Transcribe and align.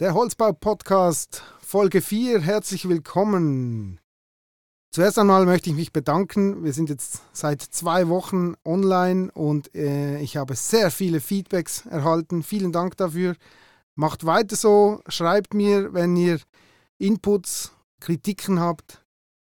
Der 0.00 0.12
Holzbau-Podcast, 0.12 1.44
Folge 1.60 2.02
4. 2.02 2.40
Herzlich 2.40 2.88
willkommen. 2.88 4.00
Zuerst 4.90 5.20
einmal 5.20 5.46
möchte 5.46 5.70
ich 5.70 5.76
mich 5.76 5.92
bedanken. 5.92 6.64
Wir 6.64 6.72
sind 6.72 6.88
jetzt 6.88 7.22
seit 7.32 7.62
zwei 7.62 8.08
Wochen 8.08 8.54
online 8.64 9.30
und 9.30 9.72
äh, 9.76 10.18
ich 10.18 10.36
habe 10.36 10.56
sehr 10.56 10.90
viele 10.90 11.20
Feedbacks 11.20 11.86
erhalten. 11.86 12.42
Vielen 12.42 12.72
Dank 12.72 12.96
dafür. 12.96 13.36
Macht 13.94 14.26
weiter 14.26 14.56
so. 14.56 15.00
Schreibt 15.06 15.54
mir, 15.54 15.94
wenn 15.94 16.16
ihr 16.16 16.40
Inputs, 16.98 17.70
Kritiken 18.00 18.58
habt. 18.58 19.06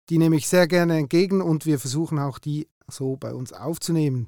Die 0.09 0.17
nehme 0.17 0.35
ich 0.35 0.49
sehr 0.49 0.67
gerne 0.67 0.97
entgegen 0.97 1.41
und 1.41 1.65
wir 1.65 1.79
versuchen 1.79 2.19
auch 2.19 2.39
die 2.39 2.67
so 2.89 3.15
bei 3.15 3.33
uns 3.33 3.53
aufzunehmen. 3.53 4.27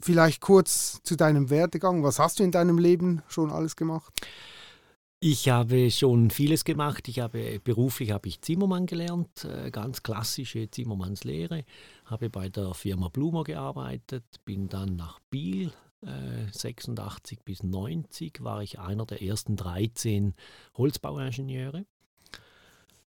vielleicht 0.00 0.40
kurz 0.40 1.02
zu 1.02 1.16
deinem 1.16 1.50
Werdegang. 1.50 2.02
Was 2.02 2.18
hast 2.18 2.38
du 2.38 2.42
in 2.42 2.50
deinem 2.50 2.78
Leben 2.78 3.22
schon 3.28 3.50
alles 3.50 3.76
gemacht? 3.76 4.12
Ich 5.22 5.50
habe 5.50 5.90
schon 5.90 6.30
vieles 6.30 6.64
gemacht. 6.64 7.06
Ich 7.08 7.20
habe 7.20 7.60
beruflich 7.62 8.10
habe 8.10 8.28
ich 8.28 8.40
Zimmermann 8.40 8.86
gelernt, 8.86 9.44
äh, 9.44 9.70
ganz 9.70 10.02
klassische 10.02 10.70
Zimmermannslehre. 10.70 11.64
Habe 12.06 12.30
bei 12.30 12.48
der 12.48 12.72
Firma 12.72 13.08
Blumer 13.08 13.44
gearbeitet, 13.44 14.24
bin 14.46 14.68
dann 14.68 14.96
nach 14.96 15.20
Biel 15.28 15.72
86 16.52 17.38
äh, 17.38 17.42
bis 17.44 17.62
90 17.62 18.42
war 18.42 18.62
ich 18.62 18.78
einer 18.78 19.04
der 19.04 19.22
ersten 19.22 19.56
13 19.56 20.34
Holzbauingenieure 20.76 21.84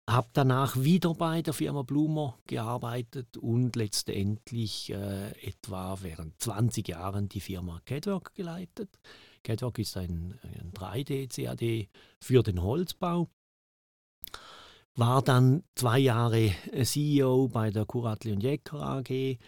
habe 0.08 0.28
danach 0.32 0.76
wieder 0.76 1.12
bei 1.14 1.42
der 1.42 1.52
Firma 1.52 1.82
Blumer 1.82 2.38
gearbeitet 2.46 3.36
und 3.36 3.76
letztendlich 3.76 4.90
äh, 4.90 5.30
etwa 5.46 5.98
während 6.00 6.40
20 6.40 6.88
Jahren 6.88 7.28
die 7.28 7.40
Firma 7.40 7.80
Catwork 7.84 8.34
geleitet. 8.34 8.98
Catwork 9.42 9.78
ist 9.78 9.96
ein, 9.98 10.38
ein 10.42 10.72
3D-CAD 10.72 11.88
für 12.22 12.42
den 12.42 12.62
Holzbau. 12.62 13.28
War 14.94 15.22
dann 15.22 15.62
zwei 15.74 15.98
Jahre 15.98 16.52
äh, 16.72 16.84
CEO 16.84 17.48
bei 17.48 17.70
der 17.70 17.84
Kuratli 17.84 18.32
und 18.32 18.42
Jäcker 18.42 18.80
AG 18.80 19.10
äh, 19.10 19.38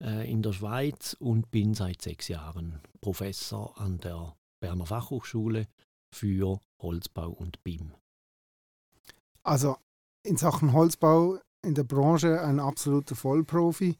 in 0.00 0.42
der 0.42 0.52
Schweiz 0.52 1.14
und 1.18 1.52
bin 1.52 1.74
seit 1.74 2.02
sechs 2.02 2.26
Jahren 2.26 2.80
Professor 3.00 3.80
an 3.80 3.98
der 4.00 4.36
Berner 4.60 4.86
Fachhochschule 4.86 5.68
für 6.12 6.60
Holzbau 6.82 7.30
und 7.30 7.62
BIM. 7.62 7.94
Also 9.44 9.76
in 10.28 10.36
Sachen 10.36 10.72
Holzbau 10.72 11.38
in 11.62 11.74
der 11.74 11.84
Branche 11.84 12.40
ein 12.42 12.60
absoluter 12.60 13.16
Vollprofi. 13.16 13.98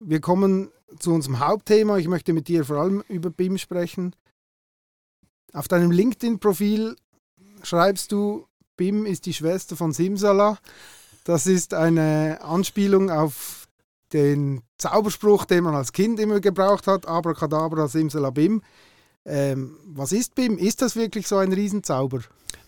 Wir 0.00 0.20
kommen 0.20 0.70
zu 0.98 1.12
unserem 1.12 1.40
Hauptthema. 1.40 1.96
Ich 1.98 2.08
möchte 2.08 2.32
mit 2.32 2.48
dir 2.48 2.64
vor 2.64 2.76
allem 2.76 3.02
über 3.08 3.30
BIM 3.30 3.58
sprechen. 3.58 4.14
Auf 5.52 5.66
deinem 5.66 5.90
LinkedIn-Profil 5.90 6.94
schreibst 7.62 8.12
du, 8.12 8.46
BIM 8.76 9.06
ist 9.06 9.26
die 9.26 9.34
Schwester 9.34 9.76
von 9.76 9.92
Simsala. 9.92 10.58
Das 11.24 11.46
ist 11.46 11.74
eine 11.74 12.40
Anspielung 12.42 13.10
auf 13.10 13.66
den 14.12 14.62
Zauberspruch, 14.78 15.44
den 15.44 15.64
man 15.64 15.74
als 15.74 15.92
Kind 15.92 16.20
immer 16.20 16.40
gebraucht 16.40 16.86
hat, 16.86 17.06
Abracadabra, 17.06 17.88
Simsala, 17.88 18.30
BIM. 18.30 18.62
Ähm, 19.24 19.78
was 19.86 20.12
ist 20.12 20.34
BIM? 20.34 20.56
Ist 20.56 20.80
das 20.80 20.96
wirklich 20.96 21.26
so 21.26 21.36
ein 21.38 21.52
Riesenzauber? 21.52 22.20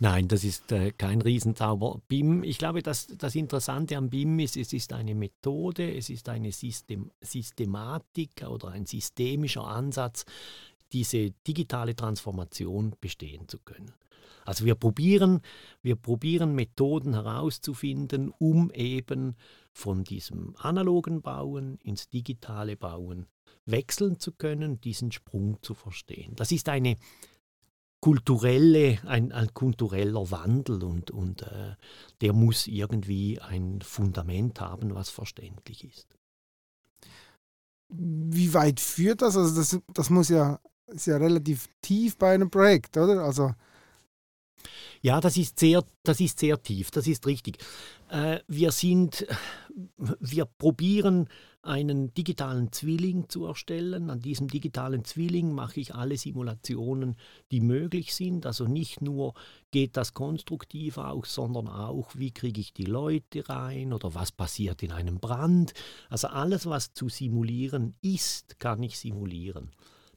Nein, 0.02 0.28
das 0.28 0.44
ist 0.44 0.72
äh, 0.72 0.92
kein 0.92 1.20
Riesenzauber. 1.20 2.00
BIM, 2.08 2.42
ich 2.42 2.56
glaube, 2.56 2.82
dass 2.82 3.06
das 3.06 3.34
Interessante 3.34 3.98
am 3.98 4.08
BIM 4.08 4.38
ist, 4.38 4.56
es 4.56 4.72
ist 4.72 4.94
eine 4.94 5.14
Methode, 5.14 5.94
es 5.94 6.08
ist 6.08 6.30
eine 6.30 6.52
System 6.52 7.10
Systematik 7.20 8.46
oder 8.48 8.68
ein 8.68 8.86
systemischer 8.86 9.66
Ansatz, 9.66 10.24
diese 10.94 11.32
digitale 11.46 11.94
Transformation 11.94 12.96
bestehen 12.98 13.46
zu 13.46 13.58
können. 13.58 13.92
Also 14.46 14.64
wir 14.64 14.74
probieren, 14.74 15.42
wir 15.82 15.96
probieren 15.96 16.54
Methoden 16.54 17.12
herauszufinden, 17.12 18.32
um 18.38 18.70
eben 18.70 19.36
von 19.74 20.02
diesem 20.02 20.56
analogen 20.56 21.20
Bauen 21.20 21.76
ins 21.84 22.08
digitale 22.08 22.74
Bauen 22.74 23.26
wechseln 23.66 24.18
zu 24.18 24.32
können, 24.32 24.80
diesen 24.80 25.12
Sprung 25.12 25.58
zu 25.60 25.74
verstehen. 25.74 26.32
Das 26.36 26.52
ist 26.52 26.70
eine 26.70 26.96
kulturelle, 28.00 28.98
ein, 29.06 29.32
ein 29.32 29.52
kultureller 29.52 30.30
Wandel 30.30 30.82
und, 30.82 31.10
und 31.10 31.42
äh, 31.42 31.74
der 32.20 32.32
muss 32.32 32.66
irgendwie 32.66 33.38
ein 33.40 33.80
Fundament 33.82 34.60
haben, 34.60 34.94
was 34.94 35.10
verständlich 35.10 35.84
ist. 35.84 36.08
Wie 37.92 38.54
weit 38.54 38.80
führt 38.80 39.22
das? 39.22 39.36
Also 39.36 39.56
das, 39.56 39.78
das 39.92 40.10
muss 40.10 40.28
ja, 40.28 40.60
ist 40.86 41.06
ja 41.06 41.16
relativ 41.16 41.68
tief 41.82 42.16
bei 42.16 42.34
einem 42.34 42.50
Projekt, 42.50 42.96
oder? 42.96 43.22
Also 43.22 43.52
ja, 45.02 45.20
das 45.20 45.36
ist 45.36 45.58
sehr, 45.58 45.82
das 46.02 46.20
ist 46.20 46.38
sehr 46.38 46.62
tief, 46.62 46.90
das 46.90 47.06
ist 47.06 47.26
richtig. 47.26 47.58
Äh, 48.10 48.40
wir 48.48 48.70
sind, 48.70 49.26
wir 49.96 50.44
probieren 50.44 51.28
einen 51.62 52.14
digitalen 52.14 52.72
Zwilling 52.72 53.28
zu 53.28 53.44
erstellen. 53.44 54.08
An 54.10 54.20
diesem 54.20 54.48
digitalen 54.48 55.04
Zwilling 55.04 55.52
mache 55.52 55.80
ich 55.80 55.94
alle 55.94 56.16
Simulationen, 56.16 57.16
die 57.50 57.60
möglich 57.60 58.14
sind. 58.14 58.46
Also 58.46 58.66
nicht 58.66 59.02
nur 59.02 59.34
geht 59.70 59.96
das 59.96 60.14
konstruktiv 60.14 60.96
aus, 60.96 61.34
sondern 61.34 61.68
auch, 61.68 62.14
wie 62.14 62.30
kriege 62.30 62.60
ich 62.60 62.72
die 62.72 62.84
Leute 62.84 63.48
rein 63.48 63.92
oder 63.92 64.14
was 64.14 64.32
passiert 64.32 64.82
in 64.82 64.92
einem 64.92 65.20
Brand. 65.20 65.74
Also 66.08 66.28
alles, 66.28 66.66
was 66.66 66.94
zu 66.94 67.08
simulieren 67.08 67.94
ist, 68.00 68.58
kann 68.58 68.82
ich 68.82 68.98
simulieren. 68.98 69.70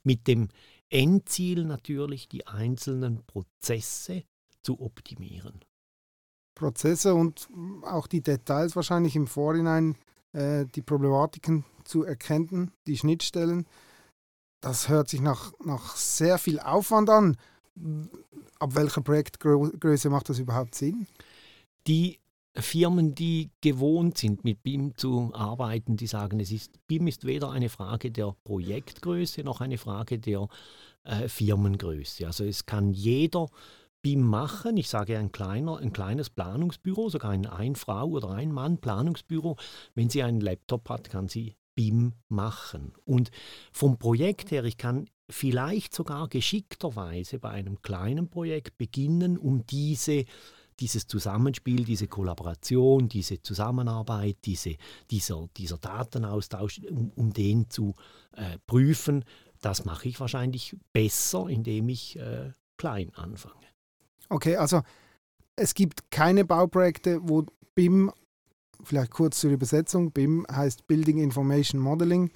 Mit 0.04 0.28
dem 0.28 0.50
Endziel 0.90 1.66
natürlich 1.66 2.30
die 2.30 2.48
einzelnen 2.48 3.26
Prozesse 3.26 4.24
zu 4.62 4.80
optimieren. 4.80 5.60
Prozesse 6.56 7.16
und 7.16 7.50
auch 7.84 8.08
die 8.08 8.22
Details 8.22 8.76
wahrscheinlich 8.76 9.16
im 9.16 9.28
Vorhinein 9.28 9.98
äh, 10.34 10.66
die 10.66 10.82
Problematiken 10.82 11.66
zu 11.84 12.04
erkennen, 12.04 12.72
die 12.88 12.98
Schnittstellen. 12.98 13.66
Das 14.62 14.90
hört 14.90 15.10
sich 15.10 15.22
nach, 15.22 15.52
nach 15.64 15.96
sehr 15.96 16.38
viel 16.38 16.60
Aufwand 16.60 17.10
an. 17.10 17.38
Ab 18.60 18.76
welcher 18.76 19.02
Projektgröße 19.02 20.10
macht 20.10 20.30
das 20.30 20.40
überhaupt 20.40 20.76
Sinn? 20.76 21.08
Die 21.88 22.20
Firmen, 22.56 23.16
die 23.16 23.50
gewohnt 23.62 24.18
sind, 24.18 24.44
mit 24.44 24.62
BIM 24.62 24.96
zu 24.96 25.32
arbeiten, 25.34 25.98
die 25.98 26.06
sagen, 26.06 26.40
es 26.40 26.52
ist, 26.52 26.72
BIM 26.88 27.08
ist 27.08 27.26
weder 27.26 27.50
eine 27.50 27.70
Frage 27.70 28.12
der 28.12 28.36
Projektgröße 28.44 29.44
noch 29.44 29.60
eine 29.60 29.80
Frage 29.80 30.20
der 30.20 30.48
äh, 31.04 31.28
Firmengröße. 31.28 32.28
Also 32.28 32.44
es 32.44 32.66
kann 32.66 32.94
jeder 32.94 33.48
BIM 34.04 34.22
machen. 34.22 34.78
Ich 34.78 34.90
sage 34.90 35.18
ein, 35.18 35.32
kleiner, 35.32 35.78
ein 35.78 35.94
kleines 35.94 36.30
Planungsbüro, 36.30 37.10
sogar 37.10 37.32
ein 37.32 37.48
Ein-Frau- 37.48 38.10
oder 38.10 38.30
Ein-Mann-Planungsbüro. 38.32 39.56
Wenn 39.96 40.10
sie 40.10 40.22
einen 40.22 40.42
Laptop 40.42 40.90
hat, 40.90 41.10
kann 41.10 41.30
sie 41.30 41.56
BIM 41.74 42.14
machen. 42.28 42.94
Und 43.06 43.32
vom 43.72 43.98
Projekt 43.98 44.52
her, 44.52 44.66
ich 44.66 44.78
kann 44.78 45.10
vielleicht 45.30 45.96
sogar 45.96 46.28
geschickterweise 46.28 47.40
bei 47.40 47.50
einem 47.50 47.82
kleinen 47.82 48.30
Projekt 48.30 48.78
beginnen, 48.78 49.38
um 49.38 49.66
diese 49.66 50.26
dieses 50.80 51.06
Zusammenspiel, 51.06 51.86
diese 51.86 52.08
Kollaboration, 52.08 53.08
diese 53.08 53.42
Zusammenarbeit, 53.44 54.38
diese, 54.44 54.76
dieser, 55.12 55.48
dieser 55.56 55.78
Datenaustausch, 55.78 56.82
um, 56.90 57.12
um 57.12 57.32
den 57.32 57.70
zu 57.70 57.94
äh, 58.36 58.58
prüfen, 58.66 59.24
das 59.62 59.86
mache 59.86 60.10
ich 60.10 60.20
wahrscheinlich 60.20 60.76
besser, 60.92 61.48
indem 61.48 61.90
ich 61.90 62.18
äh, 62.18 62.52
klein 62.78 63.14
anfange. 63.14 63.73
Okay, 64.30 64.56
also 64.56 64.82
es 65.56 65.74
gibt 65.74 66.12
keine 66.12 66.46
Bauprojekte, 66.46 67.20
wo 67.24 67.46
BIM, 67.76 68.12
vielleicht 68.84 69.12
kurz 69.12 69.40
zur 69.40 69.52
Übersetzung, 69.52 70.12
BIM 70.12 70.46
heißt 70.52 70.88
Building 70.88 71.20
Information 71.20 71.80
Modeling. 71.80 72.32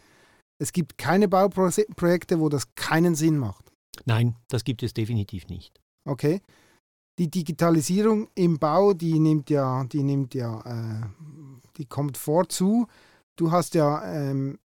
Es 0.60 0.72
gibt 0.72 0.98
keine 0.98 1.28
Bauprojekte, 1.28 2.40
wo 2.40 2.50
das 2.50 2.74
keinen 2.76 3.16
Sinn 3.16 3.38
macht. 3.38 3.72
Nein, 4.06 4.36
das 4.48 4.64
gibt 4.64 4.84
es 4.84 4.94
definitiv 4.94 5.48
nicht. 5.48 5.82
Okay. 6.06 6.42
Die 7.20 7.30
Digitalisierung 7.30 8.30
im 8.36 8.60
Bau, 8.60 8.94
die 8.94 9.20
nimmt 9.20 9.50
ja, 9.50 9.84
die 9.86 10.04
nimmt 10.04 10.36
ja, 10.36 10.62
äh, 10.62 11.06
die 11.78 11.86
kommt 11.86 12.18
vorzu. 12.18 12.88
Du 13.36 13.52
hast 13.52 13.74
ja 13.74 14.04
ähm, 14.06 14.60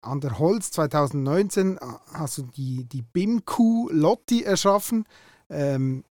an 0.00 0.20
der 0.20 0.38
Holz 0.38 0.70
2019 0.70 1.76
äh, 1.76 1.80
hast 2.12 2.38
du 2.38 2.42
die, 2.42 2.84
die 2.84 3.02
BIM-Q 3.02 3.90
Lotti 3.90 4.42
erschaffen. 4.42 5.04
Ähm, 5.50 6.04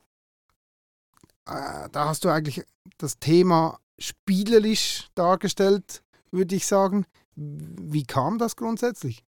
äh, 1.47 1.89
da 1.91 2.09
hast 2.09 2.25
du 2.25 2.29
eigentlich 2.29 2.63
das 2.99 3.19
Thema 3.19 3.79
spielerisch 3.99 5.09
dargestellt, 5.15 6.03
würde 6.31 6.55
ich 6.55 6.67
sagen. 6.67 7.07
Wie 7.35 8.05
kam 8.05 8.39
das 8.39 8.57
grundsätzlich? 8.57 9.25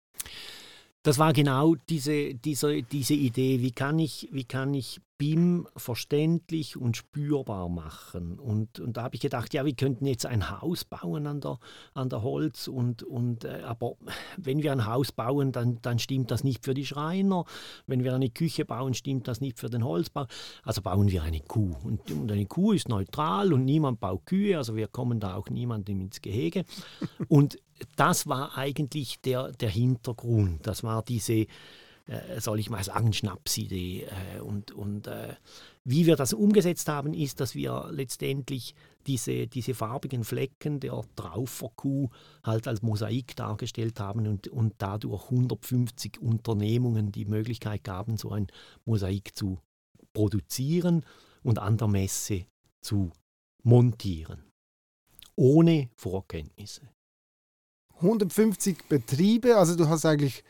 Das 1.03 1.19
war 1.19 1.33
genau 1.33 1.75
diese, 1.89 2.35
diese, 2.35 2.83
diese 2.83 3.15
Idee, 3.15 3.61
wie 3.61 3.73
kann, 3.73 3.99
ich, 3.99 4.29
wie 4.31 4.45
kann 4.45 4.75
ich 4.75 5.01
BIM 5.19 5.67
verständlich 5.77 6.77
und 6.77 6.97
spürbar 6.97 7.69
machen. 7.69 8.39
Und, 8.39 8.79
und 8.79 8.97
da 8.97 9.03
habe 9.03 9.17
ich 9.17 9.21
gedacht, 9.21 9.53
ja, 9.53 9.65
wir 9.65 9.75
könnten 9.75 10.07
jetzt 10.07 10.25
ein 10.25 10.49
Haus 10.49 10.85
bauen 10.85 11.27
an 11.27 11.41
der, 11.41 11.59
an 11.93 12.09
der 12.09 12.23
Holz. 12.23 12.69
Und, 12.69 13.03
und, 13.03 13.45
äh, 13.45 13.63
aber 13.65 13.97
wenn 14.37 14.63
wir 14.63 14.71
ein 14.71 14.87
Haus 14.87 15.11
bauen, 15.11 15.51
dann, 15.51 15.83
dann 15.83 15.99
stimmt 15.99 16.31
das 16.31 16.45
nicht 16.45 16.65
für 16.65 16.73
die 16.73 16.87
Schreiner. 16.87 17.45
Wenn 17.87 18.05
wir 18.05 18.15
eine 18.15 18.31
Küche 18.31 18.65
bauen, 18.65 18.95
stimmt 18.95 19.27
das 19.27 19.41
nicht 19.41 19.59
für 19.59 19.69
den 19.69 19.85
Holzbau. 19.85 20.27
Also 20.63 20.83
bauen 20.83 21.11
wir 21.11 21.25
eine 21.25 21.41
Kuh. 21.41 21.75
Und, 21.83 22.11
und 22.13 22.31
eine 22.31 22.47
Kuh 22.47 22.73
ist 22.73 22.89
neutral 22.89 23.53
und 23.53 23.65
niemand 23.65 23.99
baut 23.99 24.25
Kühe. 24.25 24.57
Also 24.57 24.77
wir 24.77 24.87
kommen 24.87 25.19
da 25.19 25.35
auch 25.35 25.49
niemandem 25.51 26.01
ins 26.01 26.23
Gehege. 26.23 26.65
Und 27.27 27.59
das 27.97 28.29
war 28.29 28.57
eigentlich 28.57 29.21
der, 29.21 29.51
der 29.53 29.71
Hintergrund. 29.71 30.65
Das 30.67 30.85
war 30.85 31.03
diese 31.03 31.47
äh, 32.09 32.41
soll 32.41 32.59
ich 32.59 32.71
mal 32.71 32.83
sagen, 32.83 33.13
Schnapsidee. 33.13 34.07
Äh, 34.37 34.41
und 34.41 34.73
und 34.73 35.07
äh, 35.07 35.35
wie 35.85 36.07
wir 36.07 36.17
das 36.17 36.33
umgesetzt 36.33 36.89
haben, 36.89 37.15
ist, 37.15 37.41
dass 37.41 37.55
wir 37.55 37.89
letztendlich 37.91 38.75
diese, 39.07 39.47
diese 39.47 39.75
farbigen 39.75 40.25
Flecken 40.25 40.81
der 40.81 41.03
Trauferkuh 41.17 42.11
halt 42.45 42.69
als 42.69 42.83
Mosaik 42.83 43.37
dargestellt 43.37 44.01
haben 44.01 44.27
und, 44.27 44.49
und 44.49 44.75
dadurch 44.79 45.25
150 45.25 46.21
Unternehmungen 46.21 47.13
die 47.13 47.25
Möglichkeit 47.25 47.85
gaben, 47.85 48.17
so 48.17 48.31
ein 48.31 48.49
Mosaik 48.85 49.35
zu 49.35 49.59
produzieren 50.13 51.05
und 51.43 51.59
an 51.59 51.79
der 51.79 51.89
Messe 51.89 52.47
zu 52.83 53.11
montieren. 53.63 54.45
Ohne 55.37 55.89
Vorkenntnisse. 55.95 56.83
150 57.97 58.89
Betriebe, 58.89 59.57
also 59.57 59.77
du 59.77 59.89
hast 59.89 60.05
eigentlich 60.05 60.45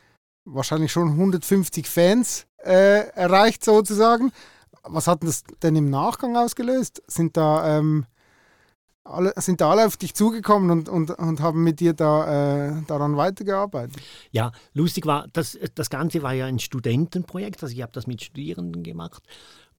wahrscheinlich 0.54 0.92
schon 0.92 1.08
150 1.10 1.88
Fans 1.88 2.46
äh, 2.64 3.08
erreicht 3.10 3.64
sozusagen. 3.64 4.32
Was 4.82 5.06
hat 5.06 5.22
das 5.22 5.44
denn 5.62 5.76
im 5.76 5.90
Nachgang 5.90 6.36
ausgelöst? 6.36 7.02
Sind 7.06 7.36
da, 7.36 7.78
ähm, 7.78 8.06
alle, 9.04 9.32
sind 9.36 9.60
da 9.60 9.70
alle 9.70 9.86
auf 9.86 9.96
dich 9.96 10.14
zugekommen 10.14 10.70
und, 10.70 10.88
und, 10.88 11.10
und 11.10 11.40
haben 11.40 11.62
mit 11.62 11.80
dir 11.80 11.92
da, 11.92 12.68
äh, 12.68 12.82
daran 12.86 13.16
weitergearbeitet? 13.16 13.96
Ja, 14.30 14.52
lustig 14.72 15.06
war, 15.06 15.26
das, 15.32 15.58
das 15.74 15.90
Ganze 15.90 16.22
war 16.22 16.32
ja 16.32 16.46
ein 16.46 16.58
Studentenprojekt, 16.58 17.62
also 17.62 17.74
ich 17.74 17.82
habe 17.82 17.92
das 17.92 18.06
mit 18.06 18.22
Studierenden 18.22 18.82
gemacht. 18.82 19.22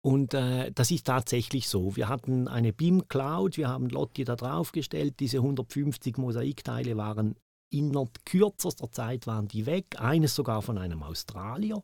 Und 0.02 0.34
äh, 0.34 0.72
das 0.72 0.92
ist 0.92 1.08
tatsächlich 1.08 1.68
so. 1.68 1.96
Wir 1.98 2.08
hatten 2.08 2.48
eine 2.48 2.72
BIM 2.72 3.08
Cloud, 3.10 3.58
wir 3.58 3.68
haben 3.68 3.90
Lotti 3.90 4.24
da 4.24 4.36
draufgestellt. 4.36 5.20
Diese 5.20 5.38
150 5.38 6.18
Mosaikteile 6.18 6.96
waren 6.96 7.36
innerhalb 7.70 8.26
kürzester 8.26 8.92
Zeit 8.92 9.28
waren 9.28 9.48
die 9.48 9.66
weg. 9.66 9.96
Eines 10.00 10.36
sogar 10.36 10.62
von 10.62 10.78
einem 10.78 11.04
Australier, 11.04 11.82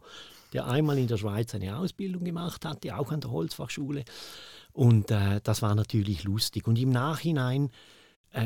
der 0.54 0.68
einmal 0.68 0.98
in 0.98 1.08
der 1.08 1.18
Schweiz 1.18 1.54
eine 1.56 1.78
Ausbildung 1.78 2.24
gemacht 2.24 2.66
hatte, 2.66 2.98
auch 2.98 3.12
an 3.12 3.22
der 3.22 3.32
Holzfachschule. 3.32 4.06
Und 4.74 5.12
äh, 5.12 5.40
das 5.44 5.62
war 5.62 5.76
natürlich 5.76 6.24
lustig. 6.24 6.68
Und 6.68 6.78
im 6.78 6.90
Nachhinein 6.90 7.70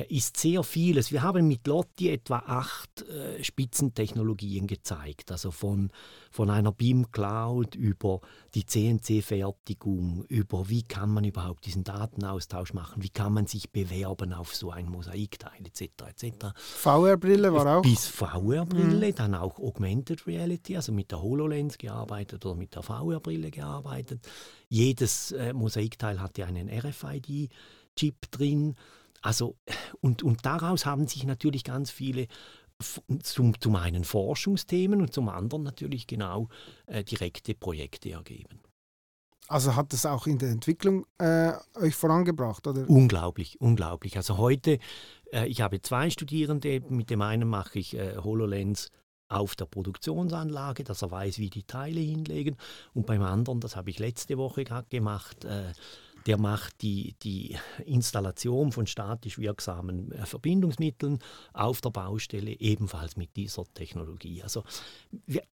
ist 0.07 0.37
sehr 0.37 0.63
vieles. 0.63 1.11
Wir 1.11 1.23
haben 1.23 1.47
mit 1.47 1.65
Lotti 1.65 2.09
etwa 2.09 2.43
acht 2.45 3.01
äh, 3.09 3.43
Spitzentechnologien 3.43 4.67
gezeigt, 4.67 5.31
also 5.31 5.49
von, 5.49 5.89
von 6.29 6.51
einer 6.51 6.71
BIM 6.71 7.11
Cloud 7.11 7.73
über 7.73 8.21
die 8.53 8.65
CNC-Fertigung, 8.65 10.25
über 10.25 10.69
wie 10.69 10.83
kann 10.83 11.09
man 11.09 11.23
überhaupt 11.23 11.65
diesen 11.65 11.83
Datenaustausch 11.83 12.73
machen, 12.73 13.01
wie 13.01 13.09
kann 13.09 13.33
man 13.33 13.47
sich 13.47 13.71
bewerben 13.71 14.31
auf 14.31 14.55
so 14.55 14.69
ein 14.69 14.87
Mosaikteil 14.89 15.65
etc. 15.65 15.81
etc. 16.07 16.47
VR-Brille 16.55 17.51
war 17.51 17.79
auch. 17.79 17.81
Bis 17.81 18.05
VR-Brille, 18.05 19.07
mhm. 19.07 19.15
dann 19.15 19.33
auch 19.33 19.57
Augmented 19.57 20.27
Reality, 20.27 20.75
also 20.75 20.91
mit 20.91 21.09
der 21.09 21.23
HoloLens 21.23 21.79
gearbeitet 21.79 22.45
oder 22.45 22.55
mit 22.55 22.75
der 22.75 22.83
VR-Brille 22.83 23.49
gearbeitet. 23.49 24.27
Jedes 24.67 25.31
äh, 25.31 25.51
Mosaikteil 25.53 26.21
hatte 26.21 26.45
einen 26.45 26.69
RFID-Chip 26.69 28.29
drin. 28.29 28.75
Also, 29.21 29.57
und, 30.01 30.23
und 30.23 30.45
daraus 30.45 30.85
haben 30.85 31.07
sich 31.07 31.23
natürlich 31.25 31.63
ganz 31.63 31.91
viele 31.91 32.27
zum, 33.23 33.59
zum 33.59 33.75
einen 33.75 34.03
Forschungsthemen 34.03 35.01
und 35.01 35.13
zum 35.13 35.29
anderen 35.29 35.63
natürlich 35.63 36.07
genau 36.07 36.47
äh, 36.85 37.03
direkte 37.03 37.53
Projekte 37.53 38.11
ergeben. 38.11 38.61
Also 39.49 39.75
hat 39.75 39.93
das 39.93 40.05
auch 40.05 40.27
in 40.27 40.37
der 40.37 40.49
Entwicklung 40.49 41.07
äh, 41.17 41.53
euch 41.75 41.95
vorangebracht, 41.95 42.67
oder? 42.67 42.87
Unglaublich, 42.87 43.59
unglaublich. 43.59 44.15
Also 44.15 44.37
heute, 44.37 44.77
äh, 45.33 45.47
ich 45.47 45.61
habe 45.61 45.81
zwei 45.81 46.11
Studierende, 46.11 46.81
mit 46.87 47.09
dem 47.09 47.21
einen 47.23 47.49
mache 47.49 47.79
ich 47.79 47.95
äh, 47.95 48.17
HoloLens 48.17 48.91
auf 49.27 49.55
der 49.55 49.65
Produktionsanlage, 49.65 50.83
dass 50.83 51.01
er 51.01 51.11
weiß, 51.11 51.39
wie 51.39 51.49
die 51.49 51.63
Teile 51.63 51.99
hinlegen. 51.99 52.57
Und 52.93 53.07
beim 53.07 53.23
anderen, 53.23 53.59
das 53.59 53.75
habe 53.75 53.89
ich 53.89 53.99
letzte 53.99 54.37
Woche 54.37 54.65
gemacht, 54.89 55.45
äh, 55.45 55.73
der 56.25 56.37
macht 56.37 56.81
die, 56.81 57.15
die 57.21 57.57
Installation 57.85 58.71
von 58.71 58.87
statisch 58.87 59.37
wirksamen 59.37 60.11
äh, 60.11 60.25
Verbindungsmitteln 60.25 61.19
auf 61.53 61.81
der 61.81 61.89
Baustelle 61.91 62.51
ebenfalls 62.59 63.17
mit 63.17 63.35
dieser 63.35 63.63
Technologie. 63.73 64.43
Also 64.43 64.63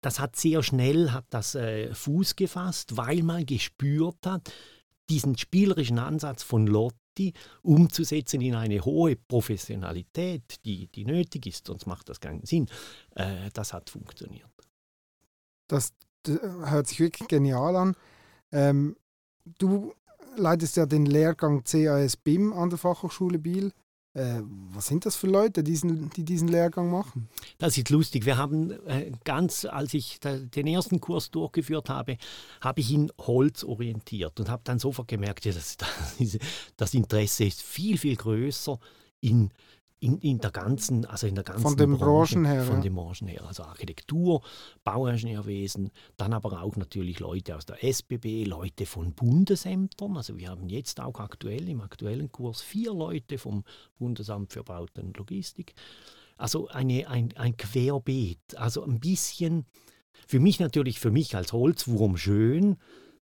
das 0.01 0.19
hat 0.19 0.35
sehr 0.35 0.63
schnell 0.63 1.11
hat 1.11 1.25
das 1.29 1.55
äh, 1.55 1.93
Fuß 1.93 2.35
gefasst, 2.35 2.97
weil 2.97 3.23
man 3.23 3.45
gespürt 3.45 4.25
hat, 4.25 4.51
diesen 5.09 5.37
spielerischen 5.37 5.99
Ansatz 5.99 6.43
von 6.43 6.65
Lotti 6.65 7.33
umzusetzen 7.61 8.41
in 8.41 8.55
eine 8.55 8.83
hohe 8.83 9.15
Professionalität, 9.15 10.65
die, 10.65 10.87
die 10.87 11.05
nötig 11.05 11.45
ist, 11.45 11.67
sonst 11.67 11.85
macht 11.85 12.09
das 12.09 12.19
keinen 12.19 12.45
Sinn. 12.45 12.67
Äh, 13.15 13.49
das 13.53 13.73
hat 13.73 13.89
funktioniert. 13.89 14.49
Das, 15.67 15.93
hört 16.25 16.87
sich 16.87 16.99
wirklich 16.99 17.27
genial 17.27 17.75
an. 17.75 17.95
Ähm, 18.51 18.95
du 19.59 19.93
leitest 20.37 20.77
ja 20.77 20.85
den 20.85 21.05
Lehrgang 21.05 21.63
CAS 21.63 22.17
BIM 22.17 22.53
an 22.53 22.69
der 22.69 22.79
Fachhochschule 22.79 23.39
Biel. 23.39 23.71
Äh, 24.15 24.41
was 24.73 24.87
sind 24.87 25.07
das 25.07 25.15
für 25.15 25.25
Leute, 25.25 25.63
diesen, 25.63 26.11
die 26.11 26.23
diesen 26.23 26.47
Lehrgang 26.47 26.91
machen? 26.91 27.29
Das 27.57 27.77
ist 27.77 27.89
lustig. 27.89 28.25
Wir 28.25 28.37
haben 28.37 28.71
äh, 28.87 29.11
ganz, 29.23 29.65
als 29.65 29.95
ich 29.95 30.19
da, 30.19 30.37
den 30.37 30.67
ersten 30.67 31.01
Kurs 31.01 31.31
durchgeführt 31.31 31.89
habe, 31.89 32.17
habe 32.61 32.79
ich 32.79 32.91
ihn 32.91 33.11
Holz 33.19 33.63
orientiert 33.63 34.39
und 34.39 34.49
habe 34.49 34.61
dann 34.65 34.77
sofort 34.77 35.07
gemerkt, 35.07 35.45
ja, 35.45 35.51
das, 35.51 35.77
das, 35.77 36.37
das 36.77 36.93
Interesse 36.93 37.45
ist 37.45 37.63
viel, 37.63 37.97
viel 37.97 38.15
größer 38.15 38.77
in 39.19 39.49
in, 40.03 40.17
in 40.17 40.39
der 40.39 40.51
ganzen, 40.51 41.05
also 41.05 41.27
in 41.27 41.35
der 41.35 41.45
ganzen 41.45 41.61
von 41.61 41.77
den 41.77 41.97
Branche, 41.97 42.35
Branchen 42.35 42.45
her, 42.45 42.63
von 42.63 42.81
den 42.81 42.93
Branchen 42.93 43.27
her, 43.27 43.45
also 43.45 43.63
Architektur, 43.63 44.41
Bauingenieurwesen, 44.83 45.91
dann 46.17 46.33
aber 46.33 46.61
auch 46.61 46.75
natürlich 46.75 47.21
Leute 47.21 47.55
aus 47.55 47.65
der 47.65 47.81
SBB, 47.81 48.43
Leute 48.43 48.85
von 48.85 49.13
Bundesämtern. 49.13 50.17
Also 50.17 50.37
wir 50.37 50.49
haben 50.49 50.67
jetzt 50.67 50.99
auch 50.99 51.21
aktuell 51.21 51.69
im 51.69 51.79
aktuellen 51.79 52.31
Kurs 52.31 52.61
vier 52.61 52.93
Leute 52.93 53.37
vom 53.37 53.63
Bundesamt 53.97 54.51
für 54.51 54.63
Bauten 54.63 55.07
und 55.07 55.17
Logistik. 55.17 55.73
Also 56.35 56.67
eine, 56.67 57.07
ein, 57.07 57.33
ein 57.37 57.55
Querbeet, 57.55 58.57
also 58.57 58.83
ein 58.83 58.99
bisschen 58.99 59.65
für 60.27 60.41
mich 60.41 60.59
natürlich, 60.59 60.99
für 60.99 61.11
mich 61.11 61.35
als 61.35 61.53
Holzwurm 61.53 62.17
schön, 62.17 62.75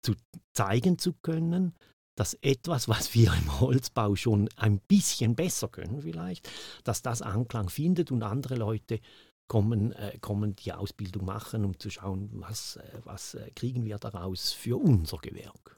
zu 0.03 0.13
zeigen 0.53 0.99
zu 0.99 1.13
können, 1.13 1.73
dass 2.17 2.33
etwas, 2.41 2.89
was 2.89 3.13
wir 3.13 3.31
im 3.31 3.59
Holzbau 3.61 4.15
schon 4.15 4.49
ein 4.57 4.79
bisschen 4.79 5.35
besser 5.35 5.69
können 5.69 6.01
vielleicht, 6.01 6.49
dass 6.83 7.01
das 7.01 7.21
Anklang 7.21 7.69
findet 7.69 8.11
und 8.11 8.23
andere 8.23 8.55
Leute 8.55 8.99
kommen, 9.47 9.93
äh, 9.93 10.17
kommen 10.19 10.55
die 10.55 10.73
Ausbildung 10.73 11.25
machen, 11.25 11.63
um 11.63 11.79
zu 11.79 11.89
schauen, 11.89 12.29
was, 12.33 12.77
äh, 12.77 12.99
was 13.03 13.35
äh, 13.35 13.51
kriegen 13.55 13.85
wir 13.85 13.97
daraus 13.99 14.51
für 14.51 14.77
unser 14.77 15.17
Gewerk. 15.19 15.77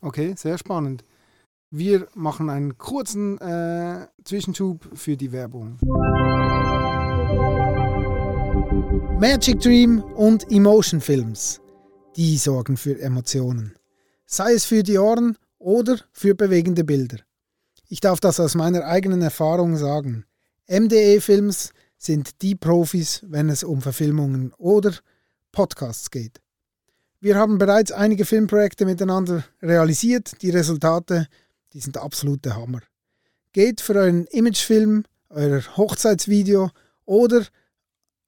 Okay, 0.00 0.34
sehr 0.36 0.56
spannend. 0.56 1.04
Wir 1.70 2.08
machen 2.14 2.48
einen 2.48 2.78
kurzen 2.78 3.38
äh, 3.38 4.08
Zwischenschub 4.24 4.88
für 4.94 5.16
die 5.16 5.30
Werbung. 5.30 5.78
Magic 9.20 9.60
Dream 9.60 10.02
und 10.16 10.50
Emotion 10.50 11.02
Films, 11.02 11.60
die 12.16 12.38
sorgen 12.38 12.78
für 12.78 12.98
Emotionen 12.98 13.77
sei 14.28 14.52
es 14.52 14.66
für 14.66 14.82
die 14.82 14.98
Ohren 14.98 15.36
oder 15.58 15.98
für 16.12 16.34
bewegende 16.34 16.84
Bilder. 16.84 17.16
Ich 17.88 18.00
darf 18.00 18.20
das 18.20 18.38
aus 18.38 18.54
meiner 18.54 18.84
eigenen 18.84 19.22
Erfahrung 19.22 19.76
sagen. 19.78 20.26
MDE 20.68 21.20
Films 21.22 21.72
sind 21.96 22.42
die 22.42 22.54
Profis, 22.54 23.24
wenn 23.26 23.48
es 23.48 23.64
um 23.64 23.80
Verfilmungen 23.80 24.52
oder 24.58 24.94
Podcasts 25.50 26.10
geht. 26.10 26.40
Wir 27.20 27.36
haben 27.36 27.58
bereits 27.58 27.90
einige 27.90 28.26
Filmprojekte 28.26 28.84
miteinander 28.84 29.44
realisiert. 29.62 30.40
Die 30.42 30.50
Resultate, 30.50 31.26
die 31.72 31.80
sind 31.80 31.96
absolute 31.96 32.54
Hammer. 32.54 32.82
Geht 33.52 33.80
für 33.80 33.94
euren 33.94 34.26
Imagefilm, 34.26 35.04
euer 35.30 35.62
Hochzeitsvideo 35.76 36.70
oder 37.06 37.46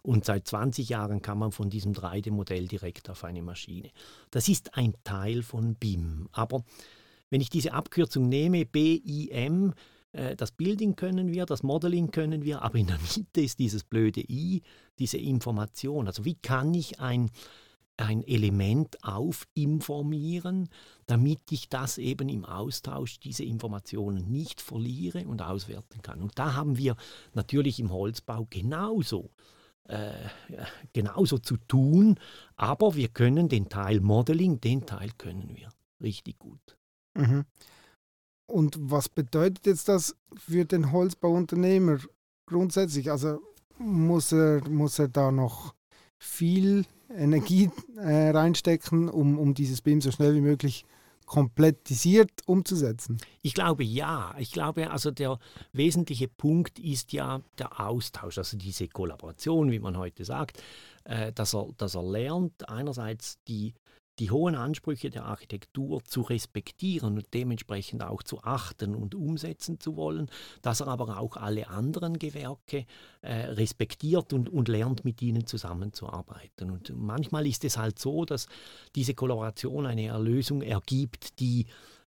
Und 0.00 0.24
seit 0.24 0.48
20 0.48 0.88
Jahren 0.88 1.20
kann 1.20 1.36
man 1.36 1.52
von 1.52 1.68
diesem 1.68 1.92
3D-Modell 1.92 2.66
direkt 2.68 3.10
auf 3.10 3.22
eine 3.22 3.42
Maschine. 3.42 3.90
Das 4.30 4.48
ist 4.48 4.78
ein 4.78 4.94
Teil 5.04 5.42
von 5.42 5.74
BIM. 5.74 6.30
Aber 6.32 6.64
wenn 7.28 7.42
ich 7.42 7.50
diese 7.50 7.74
Abkürzung 7.74 8.30
nehme, 8.30 8.64
BIM, 8.64 9.74
äh, 10.12 10.36
das 10.36 10.52
Building 10.52 10.96
können 10.96 11.28
wir, 11.28 11.44
das 11.44 11.62
Modeling 11.62 12.12
können 12.12 12.44
wir, 12.44 12.62
aber 12.62 12.78
in 12.78 12.86
der 12.86 12.98
Mitte 12.98 13.42
ist 13.42 13.58
dieses 13.58 13.84
blöde 13.84 14.22
I, 14.22 14.62
diese 14.98 15.18
Information. 15.18 16.06
Also 16.06 16.24
wie 16.24 16.36
kann 16.36 16.72
ich 16.72 16.98
ein 16.98 17.30
ein 17.96 18.22
Element 18.22 19.02
aufinformieren, 19.02 20.68
damit 21.06 21.40
ich 21.50 21.68
das 21.68 21.98
eben 21.98 22.28
im 22.28 22.44
Austausch, 22.44 23.18
diese 23.18 23.44
Informationen 23.44 24.30
nicht 24.30 24.60
verliere 24.60 25.26
und 25.26 25.42
auswerten 25.42 26.02
kann. 26.02 26.20
Und 26.20 26.38
da 26.38 26.54
haben 26.54 26.76
wir 26.76 26.96
natürlich 27.32 27.80
im 27.80 27.90
Holzbau 27.90 28.46
genauso, 28.50 29.30
äh, 29.84 30.12
genauso 30.92 31.38
zu 31.38 31.56
tun, 31.56 32.18
aber 32.56 32.94
wir 32.94 33.08
können 33.08 33.48
den 33.48 33.68
Teil 33.68 34.00
Modeling, 34.00 34.60
den 34.60 34.84
Teil 34.84 35.10
können 35.16 35.56
wir 35.56 35.70
richtig 36.02 36.38
gut. 36.38 36.76
Mhm. 37.14 37.44
Und 38.46 38.76
was 38.78 39.08
bedeutet 39.08 39.66
jetzt 39.66 39.88
das 39.88 40.16
für 40.36 40.64
den 40.64 40.92
Holzbauunternehmer 40.92 41.98
grundsätzlich? 42.46 43.10
Also 43.10 43.40
muss 43.78 44.32
er, 44.32 44.68
muss 44.68 44.98
er 44.98 45.08
da 45.08 45.32
noch 45.32 45.74
viel 46.18 46.84
Energie 47.10 47.70
äh, 47.96 48.30
reinstecken, 48.30 49.08
um, 49.08 49.38
um 49.38 49.54
dieses 49.54 49.80
BIM 49.80 50.00
so 50.00 50.10
schnell 50.10 50.34
wie 50.34 50.40
möglich 50.40 50.84
komplettisiert 51.26 52.30
umzusetzen? 52.46 53.18
Ich 53.42 53.52
glaube 53.52 53.84
ja. 53.84 54.34
Ich 54.38 54.52
glaube, 54.52 54.90
also 54.90 55.10
der 55.10 55.38
wesentliche 55.72 56.28
Punkt 56.28 56.78
ist 56.78 57.12
ja 57.12 57.42
der 57.58 57.80
Austausch, 57.80 58.38
also 58.38 58.56
diese 58.56 58.88
Kollaboration, 58.88 59.70
wie 59.70 59.80
man 59.80 59.98
heute 59.98 60.24
sagt, 60.24 60.62
äh, 61.04 61.32
dass, 61.32 61.54
er, 61.54 61.68
dass 61.76 61.96
er 61.96 62.04
lernt, 62.04 62.68
einerseits 62.68 63.38
die 63.48 63.74
die 64.18 64.30
hohen 64.30 64.54
Ansprüche 64.54 65.10
der 65.10 65.24
Architektur 65.24 66.02
zu 66.04 66.22
respektieren 66.22 67.16
und 67.16 67.34
dementsprechend 67.34 68.02
auch 68.02 68.22
zu 68.22 68.42
achten 68.42 68.94
und 68.94 69.14
umsetzen 69.14 69.78
zu 69.78 69.96
wollen, 69.96 70.30
dass 70.62 70.80
er 70.80 70.88
aber 70.88 71.18
auch 71.18 71.36
alle 71.36 71.68
anderen 71.68 72.18
Gewerke 72.18 72.86
äh, 73.20 73.32
respektiert 73.32 74.32
und, 74.32 74.48
und 74.48 74.68
lernt, 74.68 75.04
mit 75.04 75.20
ihnen 75.20 75.46
zusammenzuarbeiten. 75.46 76.70
Und 76.70 76.92
manchmal 76.96 77.46
ist 77.46 77.64
es 77.64 77.76
halt 77.76 77.98
so, 77.98 78.24
dass 78.24 78.48
diese 78.94 79.14
Kollaboration 79.14 79.86
eine 79.86 80.06
Erlösung 80.06 80.62
ergibt, 80.62 81.40
die 81.40 81.66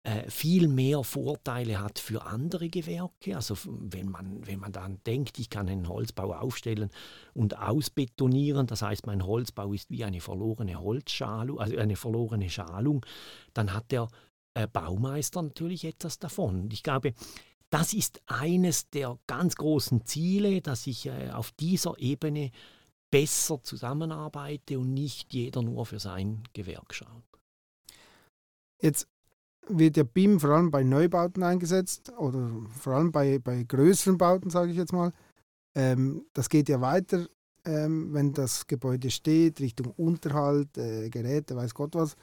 äh, 0.08 0.30
viel 0.30 0.68
mehr 0.68 1.04
Vorteile 1.04 1.80
hat 1.80 1.98
für 1.98 2.24
andere 2.24 2.70
Gewerke. 2.70 3.36
Also 3.36 3.58
wenn 3.64 4.08
man, 4.08 4.46
wenn 4.46 4.58
man 4.58 4.72
dann 4.72 5.02
denkt, 5.04 5.38
ich 5.38 5.50
kann 5.50 5.68
einen 5.68 5.86
Holzbau 5.86 6.32
aufstellen 6.32 6.88
und 7.34 7.58
ausbetonieren, 7.58 8.66
das 8.66 8.80
heißt, 8.80 9.06
mein 9.06 9.26
Holzbau 9.26 9.74
ist 9.74 9.90
wie 9.90 10.04
eine 10.04 10.22
verlorene 10.22 10.80
Holzschalung, 10.80 11.60
also 11.60 11.76
eine 11.76 11.96
verlorene 11.96 12.48
Schalung, 12.48 13.04
dann 13.52 13.74
hat 13.74 13.92
der 13.92 14.08
äh, 14.54 14.66
Baumeister 14.66 15.42
natürlich 15.42 15.84
etwas 15.84 16.18
davon. 16.18 16.62
Und 16.62 16.72
ich 16.72 16.82
glaube, 16.82 17.12
das 17.68 17.92
ist 17.92 18.22
eines 18.24 18.88
der 18.88 19.18
ganz 19.26 19.56
großen 19.56 20.06
Ziele, 20.06 20.62
dass 20.62 20.86
ich 20.86 21.04
äh, 21.04 21.32
auf 21.32 21.52
dieser 21.52 21.98
Ebene 21.98 22.50
besser 23.10 23.62
zusammenarbeite 23.62 24.78
und 24.78 24.94
nicht 24.94 25.34
jeder 25.34 25.60
nur 25.60 25.84
für 25.84 25.98
sein 25.98 26.44
Gewerk 26.54 26.94
schaut. 26.94 27.24
Jetzt 28.80 29.06
wird 29.68 29.96
der 29.96 30.04
BIM 30.04 30.40
vor 30.40 30.50
allem 30.50 30.70
bei 30.70 30.82
Neubauten 30.82 31.42
eingesetzt 31.42 32.12
oder 32.18 32.50
vor 32.78 32.94
allem 32.94 33.12
bei, 33.12 33.38
bei 33.38 33.62
größeren 33.62 34.18
Bauten, 34.18 34.50
sage 34.50 34.70
ich 34.70 34.76
jetzt 34.76 34.92
mal. 34.92 35.12
Ähm, 35.74 36.26
das 36.32 36.48
geht 36.48 36.68
ja 36.68 36.80
weiter, 36.80 37.26
ähm, 37.64 38.12
wenn 38.12 38.32
das 38.32 38.66
Gebäude 38.66 39.10
steht, 39.10 39.60
Richtung 39.60 39.92
Unterhalt, 39.96 40.76
äh, 40.78 41.10
Geräte, 41.10 41.56
weiß 41.56 41.74
Gott 41.74 41.94
was. 41.94 42.16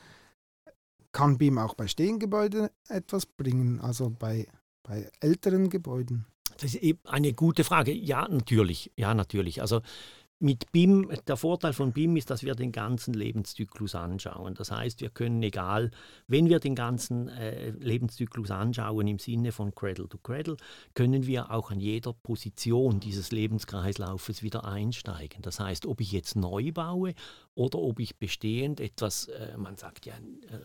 Kann 1.12 1.38
BIM 1.38 1.58
auch 1.58 1.76
bei 1.76 1.88
stehenden 1.88 2.20
Gebäuden 2.20 2.70
etwas 2.90 3.26
bringen, 3.26 3.80
also 3.80 4.10
bei, 4.10 4.48
bei 4.84 5.10
älteren 5.22 5.70
Gebäuden? 5.70 6.26
Das 6.58 6.76
ist 6.76 6.98
eine 7.06 7.34
gute 7.34 7.64
Frage. 7.64 7.92
Ja, 7.92 8.28
natürlich. 8.28 8.92
Ja, 8.96 9.14
natürlich. 9.14 9.62
Also 9.62 9.82
mit 10.40 10.72
BIM, 10.74 11.10
der 11.28 11.38
Vorteil 11.38 11.72
von 11.72 11.94
BIM 11.94 12.18
ist, 12.18 12.30
dass 12.30 12.44
wir 12.44 12.56
den 12.56 12.74
ganzen 12.74 13.14
Lebenszyklus 13.14 13.96
anschauen. 13.96 14.54
Das 14.54 14.70
heißt, 14.70 15.00
wir 15.00 15.10
können 15.10 15.42
egal, 15.44 15.92
wenn 16.28 16.50
wir 16.50 16.60
den 16.60 16.76
ganzen 16.76 17.30
äh, 17.30 17.70
Lebenszyklus 17.70 18.52
anschauen 18.52 19.08
im 19.08 19.18
Sinne 19.18 19.54
von 19.54 19.74
Cradle 19.74 20.10
to 20.10 20.18
Cradle, 20.18 20.58
können 20.94 21.26
wir 21.26 21.52
auch 21.52 21.72
an 21.72 21.80
jeder 21.80 22.12
Position 22.12 23.00
dieses 23.00 23.32
Lebenskreislaufes 23.32 24.44
wieder 24.44 24.66
einsteigen. 24.66 25.42
Das 25.42 25.62
heißt, 25.62 25.86
ob 25.86 26.02
ich 26.02 26.12
jetzt 26.12 26.36
neu 26.36 26.74
baue 26.74 27.14
oder 27.56 27.80
ob 27.80 28.02
ich 28.02 28.18
bestehend 28.18 28.82
etwas, 28.82 29.30
äh, 29.30 29.56
man 29.58 29.78
sagt 29.78 30.06
ja, 30.06 30.16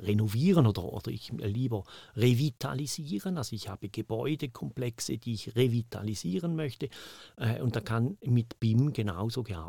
renovieren 0.01 0.67
oder, 0.67 0.83
oder 0.83 1.13
ich 1.13 1.31
lieber 1.31 1.85
revitalisieren. 2.17 3.39
Also 3.39 3.55
ich 3.55 3.69
habe 3.69 3.89
Gebäudekomplexe, 3.89 5.17
die 5.19 5.35
ich 5.35 5.55
revitalisieren 5.55 6.57
möchte 6.57 6.89
äh, 7.37 7.61
und 7.61 7.77
da 7.77 7.81
kann 7.81 8.19
mit 8.25 8.59
BIM 8.59 8.93
genauso 8.93 9.45
gearbeitet 9.45 9.60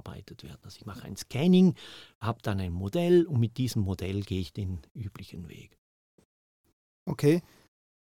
werden. 0.44 0.60
Also 0.64 0.78
ich 0.78 0.86
mache 0.86 1.04
ein 1.04 1.18
Scanning, 1.18 1.76
habe 2.20 2.40
dann 2.42 2.60
ein 2.60 2.74
Modell 2.74 3.26
und 3.26 3.40
mit 3.40 3.58
diesem 3.58 3.84
Modell 3.84 4.22
gehe 4.22 4.42
ich 4.42 4.54
den 4.54 4.80
üblichen 4.94 5.50
Weg. 5.50 5.78
Okay. 7.06 7.42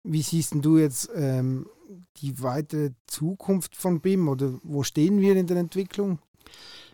Wie 0.03 0.23
siehst 0.23 0.55
du 0.55 0.79
jetzt 0.79 1.11
ähm, 1.15 1.69
die 2.17 2.41
weitere 2.41 2.91
Zukunft 3.05 3.75
von 3.75 4.01
BIM 4.01 4.27
oder 4.27 4.59
wo 4.63 4.81
stehen 4.83 5.19
wir 5.21 5.35
in 5.35 5.45
der 5.45 5.57
Entwicklung? 5.57 6.19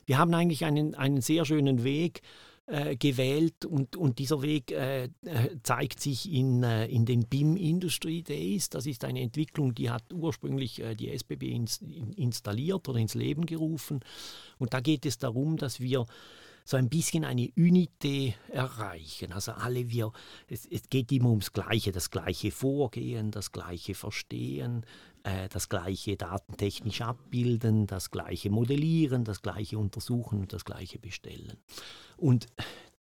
Wir 0.05 0.17
haben 0.17 0.33
eigentlich 0.33 0.65
einen, 0.65 0.95
einen 0.95 1.21
sehr 1.21 1.45
schönen 1.45 1.83
Weg 1.83 2.21
äh, 2.67 2.95
gewählt 2.95 3.65
und, 3.65 3.95
und 3.95 4.19
dieser 4.19 4.41
Weg 4.41 4.71
äh, 4.71 5.05
äh 5.05 5.09
zeigt 5.63 6.01
sich 6.01 6.31
in, 6.31 6.63
äh, 6.63 6.85
in 6.87 7.05
den 7.05 7.25
BIM 7.25 7.55
Industry 7.55 8.23
Days. 8.23 8.69
Das 8.69 8.85
ist 8.85 9.05
eine 9.05 9.21
Entwicklung, 9.21 9.73
die 9.73 9.89
hat 9.89 10.03
ursprünglich 10.13 10.81
äh, 10.81 10.93
die 10.93 11.09
SBB 11.09 11.43
ins, 11.43 11.77
in, 11.77 12.11
installiert 12.13 12.87
oder 12.89 12.99
ins 12.99 13.15
Leben 13.15 13.45
gerufen. 13.45 14.01
Und 14.57 14.73
da 14.73 14.81
geht 14.81 15.05
es 15.05 15.17
darum, 15.17 15.57
dass 15.57 15.79
wir 15.79 16.05
so 16.67 16.75
ein 16.75 16.89
bisschen 16.89 17.23
eine 17.23 17.47
Unité 17.55 18.33
erreichen. 18.49 19.31
Also 19.31 19.53
alle 19.53 19.89
wir, 19.89 20.11
es, 20.49 20.65
es 20.65 20.89
geht 20.89 21.13
immer 21.13 21.29
ums 21.29 21.53
Gleiche, 21.53 21.93
das 21.93 22.11
gleiche 22.11 22.51
Vorgehen, 22.51 23.31
das 23.31 23.53
gleiche 23.53 23.95
Verstehen, 23.95 24.85
äh, 25.23 25.47
das 25.47 25.69
gleiche 25.69 26.17
datentechnisch 26.17 26.99
abbilden, 26.99 27.87
das 27.87 28.11
gleiche 28.11 28.49
modellieren, 28.49 29.23
das 29.23 29.41
gleiche 29.41 29.77
untersuchen 29.77 30.41
und 30.41 30.51
das 30.51 30.65
gleiche 30.65 30.99
bestellen. 30.99 31.55
Und 32.17 32.47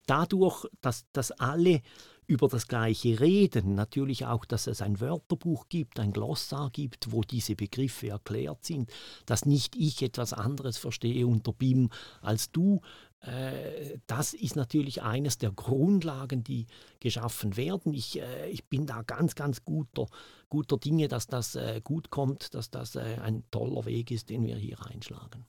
dadurch, 0.07 0.67
dass, 0.81 1.05
dass 1.13 1.33
alle 1.33 1.83
über 2.27 2.49
das 2.49 2.67
Gleiche 2.69 3.21
reden. 3.21 3.75
Natürlich 3.75 4.27
auch, 4.27 4.45
dass 4.45 4.67
es 4.67 4.83
ein 4.83 5.01
Wörterbuch 5.01 5.69
gibt, 5.69 6.01
ein 6.01 6.13
Glossar 6.13 6.71
gibt, 6.71 7.13
wo 7.13 7.23
diese 7.23 7.55
Begriffe 7.55 8.09
erklärt 8.09 8.65
sind, 8.65 8.91
dass 9.27 9.47
nicht 9.47 9.77
ich 9.77 10.03
etwas 10.03 10.33
anderes 10.33 10.77
verstehe 10.77 11.27
unter 11.27 11.53
BIM 11.53 11.91
als 12.21 12.51
du. 12.51 12.81
Äh, 13.21 13.99
das 14.07 14.35
ist 14.35 14.57
natürlich 14.57 15.03
eines 15.03 15.39
der 15.39 15.51
Grundlagen, 15.51 16.45
die 16.45 16.67
geschaffen 17.01 17.57
werden. 17.57 17.93
Ich, 17.95 18.21
äh, 18.21 18.49
ich 18.51 18.65
bin 18.67 18.87
da 18.87 19.03
ganz, 19.03 19.35
ganz 19.35 19.65
guter, 19.65 20.07
guter 20.49 20.77
Dinge, 20.77 21.09
dass 21.09 21.27
das 21.27 21.55
äh, 21.55 21.81
gut 21.83 22.11
kommt, 22.11 22.55
dass 22.55 22.71
das 22.71 22.97
ein 22.97 23.45
toller 23.51 23.85
Weg 23.85 24.11
ist, 24.11 24.31
den 24.31 24.45
wir 24.45 24.57
hier 24.57 24.79
einschlagen. 24.87 25.47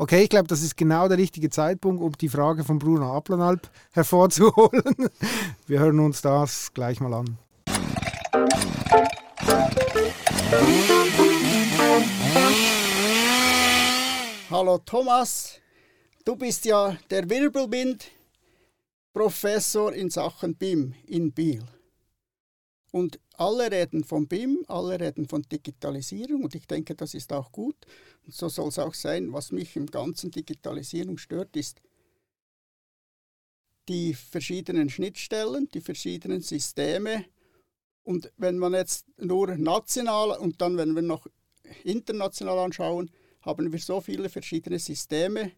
Okay, 0.00 0.22
ich 0.22 0.30
glaube, 0.30 0.46
das 0.46 0.62
ist 0.62 0.76
genau 0.76 1.08
der 1.08 1.18
richtige 1.18 1.50
Zeitpunkt, 1.50 2.00
um 2.00 2.12
die 2.12 2.28
Frage 2.28 2.62
von 2.62 2.78
Bruno 2.78 3.16
Aplanalp 3.16 3.68
hervorzuholen. 3.90 5.10
Wir 5.66 5.80
hören 5.80 5.98
uns 5.98 6.22
das 6.22 6.72
gleich 6.72 7.00
mal 7.00 7.14
an. 7.14 7.36
Hallo 14.50 14.78
Thomas, 14.78 15.60
du 16.28 16.36
bist 16.36 16.64
ja 16.66 16.98
der 17.08 17.30
Wirbelwind-Professor 17.30 19.94
in 19.94 20.10
Sachen 20.10 20.54
BIM 20.54 20.94
in 21.06 21.32
Biel. 21.32 21.64
Und 22.90 23.18
alle 23.32 23.72
reden 23.72 24.04
von 24.04 24.28
BIM, 24.28 24.62
alle 24.68 25.00
reden 25.00 25.26
von 25.26 25.40
Digitalisierung 25.40 26.44
und 26.44 26.54
ich 26.54 26.66
denke, 26.66 26.94
das 26.94 27.14
ist 27.14 27.32
auch 27.32 27.50
gut. 27.50 27.76
Und 28.26 28.34
so 28.34 28.50
soll 28.50 28.68
es 28.68 28.78
auch 28.78 28.92
sein. 28.92 29.32
Was 29.32 29.52
mich 29.52 29.74
im 29.76 29.86
ganzen 29.86 30.30
Digitalisierung 30.30 31.16
stört, 31.16 31.56
ist 31.56 31.80
die 33.88 34.12
verschiedenen 34.12 34.90
Schnittstellen, 34.90 35.70
die 35.72 35.80
verschiedenen 35.80 36.42
Systeme. 36.42 37.24
Und 38.02 38.30
wenn 38.36 38.58
man 38.58 38.74
jetzt 38.74 39.06
nur 39.16 39.56
national 39.56 40.32
und 40.32 40.60
dann, 40.60 40.76
wenn 40.76 40.94
wir 40.94 41.00
noch 41.00 41.26
international 41.84 42.58
anschauen, 42.58 43.10
haben 43.40 43.72
wir 43.72 43.78
so 43.78 44.02
viele 44.02 44.28
verschiedene 44.28 44.78
Systeme. 44.78 45.52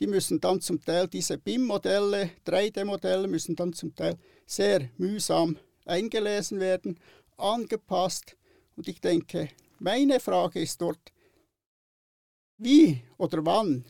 Die 0.00 0.06
müssen 0.06 0.40
dann 0.40 0.60
zum 0.60 0.82
Teil, 0.82 1.08
diese 1.08 1.36
BIM-Modelle, 1.36 2.30
3D-Modelle, 2.46 3.28
müssen 3.28 3.54
dann 3.54 3.74
zum 3.74 3.94
Teil 3.94 4.16
sehr 4.46 4.88
mühsam 4.96 5.58
eingelesen 5.84 6.58
werden, 6.58 6.98
angepasst. 7.36 8.36
Und 8.76 8.88
ich 8.88 9.00
denke, 9.00 9.50
meine 9.78 10.18
Frage 10.18 10.60
ist 10.60 10.80
dort, 10.80 11.12
wie 12.56 13.02
oder 13.18 13.44
wann 13.44 13.84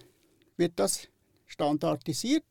wird 0.56 0.72
das 0.76 1.08
standardisiert? 1.46 2.44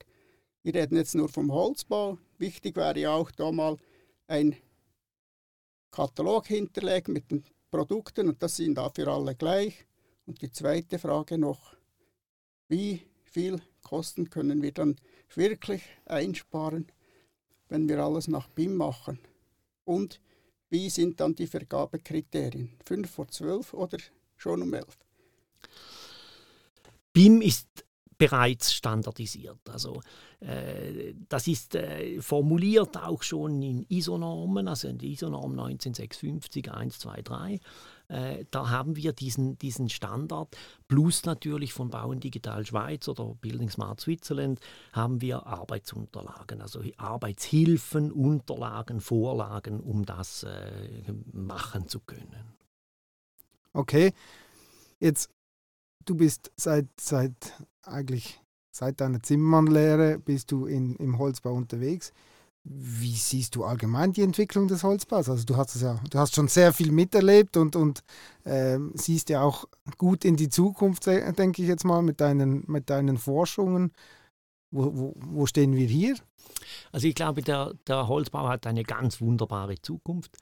Wir 0.64 0.76
reden 0.76 0.98
jetzt 0.98 1.16
nur 1.16 1.30
vom 1.30 1.52
Holzbau. 1.52 2.18
Wichtig 2.38 2.76
wäre 2.76 3.00
ja 3.00 3.14
auch 3.14 3.32
da 3.32 3.52
mal 3.52 3.78
ein 4.28 4.56
Katalog 5.92 6.48
hinterlegen 6.48 7.14
mit 7.14 7.32
den 7.32 7.44
Produkten 7.72 8.28
und 8.30 8.42
das 8.42 8.58
sind 8.58 8.76
dafür 8.76 9.08
alle 9.10 9.36
gleich. 9.36 9.86
Und 10.26 10.42
die 10.42 10.52
zweite 10.52 11.00
Frage 11.00 11.38
noch, 11.38 11.76
wie 12.68 13.02
viel 13.30 13.62
Kosten 13.84 14.30
können 14.30 14.62
wir 14.62 14.72
dann 14.72 14.96
wirklich 15.36 15.84
einsparen, 16.06 16.88
wenn 17.68 17.88
wir 17.88 18.00
alles 18.00 18.28
nach 18.28 18.48
BIM 18.50 18.76
machen? 18.76 19.20
Und 19.86 20.20
wie 20.70 20.90
sind 20.90 21.20
dann 21.20 21.36
die 21.36 21.48
Vergabekriterien? 21.48 22.78
Fünf 22.86 23.10
vor 23.10 23.28
zwölf 23.30 23.74
oder 23.74 23.98
schon 24.36 24.62
um 24.62 24.74
elf? 24.74 24.98
BIM 27.14 27.42
ist 27.42 27.68
bereits 28.20 28.74
standardisiert. 28.74 29.68
Also 29.72 30.02
äh, 30.42 31.16
das 31.30 31.48
ist 31.48 31.74
äh, 31.74 32.22
formuliert 32.22 32.98
auch 32.98 33.24
schon 33.24 33.62
in 33.62 33.86
ISO-Normen, 33.88 34.68
also 34.68 34.90
in 34.90 35.00
ISO-Norm 35.00 35.58
1956 35.58 36.70
123. 36.70 37.62
Äh, 38.10 38.46
da 38.52 38.70
haben 38.70 38.98
wir 38.98 39.14
diesen, 39.14 39.58
diesen 39.58 39.88
Standard, 39.88 40.58
plus 40.90 41.24
natürlich 41.24 41.72
von 41.72 41.90
Bauen 41.90 42.20
Digital 42.20 42.66
Schweiz 42.66 43.08
oder 43.08 43.36
Building 43.40 43.70
Smart 43.70 44.02
Switzerland 44.02 44.60
haben 44.92 45.22
wir 45.22 45.48
Arbeitsunterlagen, 45.48 46.62
also 46.62 46.84
Arbeitshilfen, 46.98 48.12
Unterlagen, 48.12 49.00
Vorlagen, 49.00 49.80
um 49.80 50.06
das 50.06 50.44
äh, 50.44 51.14
machen 51.32 51.88
zu 51.88 52.02
können. 52.02 52.54
Okay, 53.72 54.12
jetzt 55.00 55.30
du 56.06 56.16
bist 56.16 56.52
seit, 56.56 56.88
seit 57.00 57.54
eigentlich 57.84 58.40
seit 58.72 59.02
deiner 59.02 59.22
Zimmermannlehre 59.22 60.20
bist 60.20 60.52
du 60.52 60.66
in, 60.66 60.96
im 60.96 61.18
Holzbau 61.18 61.54
unterwegs. 61.54 62.14
Wie 62.64 63.16
siehst 63.16 63.56
du 63.56 63.64
allgemein 63.64 64.12
die 64.12 64.22
Entwicklung 64.22 64.68
des 64.68 64.84
Holzbaus? 64.84 65.30
Also 65.30 65.46
du 65.46 65.58
hast 65.58 65.76
es 65.76 65.82
ja, 65.82 66.00
du 66.10 66.20
hast 66.20 66.36
schon 66.36 66.48
sehr 66.48 66.74
viel 66.74 66.92
miterlebt 66.92 67.58
und, 67.58 67.76
und 67.76 68.04
ähm, 68.46 68.92
siehst 68.96 69.30
ja 69.30 69.42
auch 69.42 69.66
gut 69.98 70.26
in 70.26 70.36
die 70.36 70.50
Zukunft, 70.50 71.06
denke 71.08 71.62
ich 71.62 71.68
jetzt 71.68 71.86
mal, 71.86 72.02
mit 72.02 72.22
deinen, 72.22 72.64
mit 72.68 72.90
deinen 72.90 73.18
Forschungen. 73.18 73.92
Wo, 74.72 74.96
wo, 74.96 75.14
wo 75.16 75.46
stehen 75.46 75.76
wir 75.76 75.88
hier? 75.88 76.16
Also 76.92 77.08
ich 77.08 77.16
glaube, 77.16 77.42
der, 77.42 77.74
der 77.88 78.08
Holzbau 78.08 78.48
hat 78.48 78.68
eine 78.68 78.84
ganz 78.84 79.20
wunderbare 79.20 79.82
Zukunft. 79.82 80.38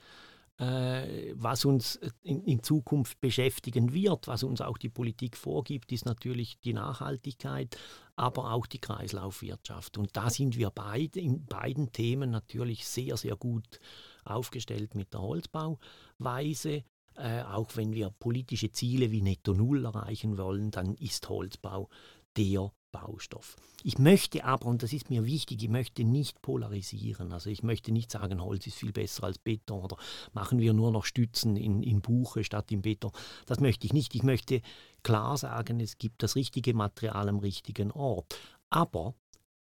Äh, 0.59 1.33
was 1.35 1.65
uns 1.65 1.99
in, 2.23 2.43
in, 2.43 2.63
Zukunft 2.63 3.21
beschäftigen 3.21 3.93
wird, 3.93 4.27
was 4.27 4.41
uns 4.41 4.59
auch 4.59 4.79
die 4.79 4.89
Politik 4.89 5.37
vorgibt, 5.37 5.91
ist 5.91 6.05
natürlich 6.05 6.59
die 6.61 6.73
Nachhaltigkeit, 6.73 7.77
aber 8.15 8.51
auch 8.51 8.65
die 8.65 8.79
Kreislaufwirtschaft. 8.79 9.99
Und 9.99 10.17
da 10.17 10.31
sind 10.31 10.57
wir 10.57 10.71
beide, 10.71 11.19
in 11.19 11.45
beiden 11.45 11.91
Themen 11.91 12.31
natürlich 12.31 12.87
sehr, 12.87 13.17
sehr 13.17 13.35
gut 13.35 13.79
aufgestellt 14.25 14.95
mit 14.95 15.13
der 15.13 15.21
Holzbauweise. 15.21 16.83
Äh, 17.15 17.41
auch 17.43 17.75
wenn 17.75 17.93
wir 17.93 18.09
politische 18.09 18.71
Ziele 18.71 19.11
wie 19.11 19.21
Netto 19.21 19.53
Null 19.53 19.85
erreichen 19.85 20.39
wollen, 20.39 20.71
dann 20.71 20.95
ist 20.95 21.29
Holzbau 21.29 21.87
der 22.35 22.71
Baustoff. 22.97 23.55
Ich 23.83 23.99
möchte 23.99 24.43
aber, 24.43 24.65
und 24.65 24.81
das 24.81 24.91
ist 24.91 25.09
mir 25.09 25.25
wichtig, 25.25 25.61
ich 25.61 25.69
möchte 25.69 26.03
nicht 26.03 26.41
polarisieren. 26.41 27.31
Also 27.31 27.49
ich 27.49 27.61
möchte 27.61 27.91
nicht 27.91 28.11
sagen, 28.11 28.41
Holz 28.41 28.65
ist 28.65 28.77
viel 28.77 28.91
besser 28.91 29.25
als 29.25 29.37
Beton 29.37 29.83
oder 29.83 29.97
machen 30.33 30.59
wir 30.59 30.73
nur 30.73 30.91
noch 30.91 31.05
Stützen 31.05 31.55
in, 31.55 31.83
in 31.83 32.01
Buche 32.01 32.43
statt 32.43 32.71
im 32.71 32.81
Beton. 32.81 33.11
Das 33.45 33.59
möchte 33.59 33.85
ich 33.85 33.93
nicht. 33.93 34.15
Ich 34.15 34.23
möchte 34.23 34.61
klar 35.03 35.37
sagen, 35.37 35.79
es 35.79 35.97
gibt 35.97 36.23
das 36.23 36.35
richtige 36.35 36.73
Material 36.73 37.29
am 37.29 37.39
richtigen 37.39 37.91
Ort. 37.91 38.39
Aber 38.69 39.13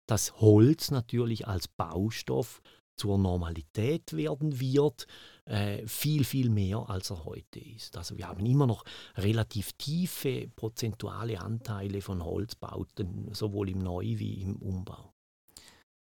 das 0.06 0.40
Holz 0.40 0.90
natürlich 0.90 1.46
als 1.46 1.68
Baustoff 1.68 2.62
zur 2.96 3.18
Normalität 3.18 4.14
werden 4.14 4.58
wird, 4.58 5.06
äh, 5.44 5.86
viel, 5.86 6.24
viel 6.24 6.50
mehr, 6.50 6.88
als 6.88 7.10
er 7.10 7.24
heute 7.24 7.60
ist. 7.60 7.96
Also 7.96 8.16
wir 8.18 8.28
haben 8.28 8.44
immer 8.44 8.66
noch 8.66 8.84
relativ 9.16 9.72
tiefe 9.74 10.48
prozentuale 10.56 11.40
Anteile 11.40 12.00
von 12.00 12.24
Holzbauten, 12.24 13.28
sowohl 13.32 13.70
im 13.70 13.78
Neu- 13.78 14.18
wie 14.18 14.42
im 14.42 14.56
Umbau. 14.56 15.12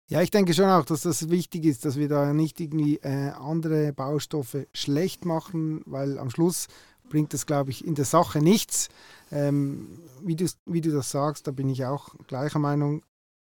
Ja, 0.10 0.22
ich 0.22 0.32
denke 0.32 0.54
schon 0.54 0.70
auch, 0.70 0.86
dass 0.86 1.02
das 1.02 1.30
wichtig 1.30 1.66
ist, 1.66 1.84
dass 1.84 1.98
wir 1.98 2.08
da 2.08 2.34
nicht 2.34 2.62
irgendwie 2.62 2.96
äh, 2.98 3.32
andere 3.32 3.92
Baustoffe 3.92 4.66
schlecht 4.74 5.26
machen, 5.26 5.82
weil 5.86 6.18
am 6.18 6.30
Schluss 6.30 6.68
bringt 7.10 7.34
das, 7.34 7.46
glaube 7.46 7.72
ich, 7.72 7.86
in 7.86 7.96
der 7.96 8.06
Sache 8.06 8.40
nichts. 8.40 8.88
Ähm, 9.32 10.00
wie, 10.24 10.38
du, 10.38 10.46
wie 10.66 10.82
du 10.82 10.92
das 10.92 11.12
sagst, 11.12 11.48
da 11.48 11.52
bin 11.52 11.68
ich 11.68 11.86
auch 11.86 12.16
gleicher 12.28 12.60
Meinung 12.60 13.04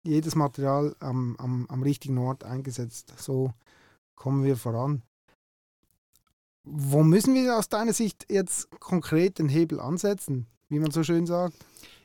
jedes 0.02 0.34
Material 0.34 0.96
am, 1.00 1.36
am, 1.36 1.66
am 1.68 1.82
richtigen 1.82 2.18
Ort 2.18 2.44
eingesetzt. 2.44 3.12
So 3.18 3.52
kommen 4.14 4.44
wir 4.44 4.56
voran. 4.56 5.02
Wo 6.64 7.02
müssen 7.02 7.34
wir 7.34 7.58
aus 7.58 7.68
deiner 7.68 7.92
Sicht 7.92 8.26
jetzt 8.30 8.70
konkret 8.78 9.38
den 9.38 9.48
Hebel 9.48 9.80
ansetzen, 9.80 10.46
wie 10.68 10.78
man 10.78 10.92
so 10.92 11.02
schön 11.02 11.26
sagt? 11.26 11.54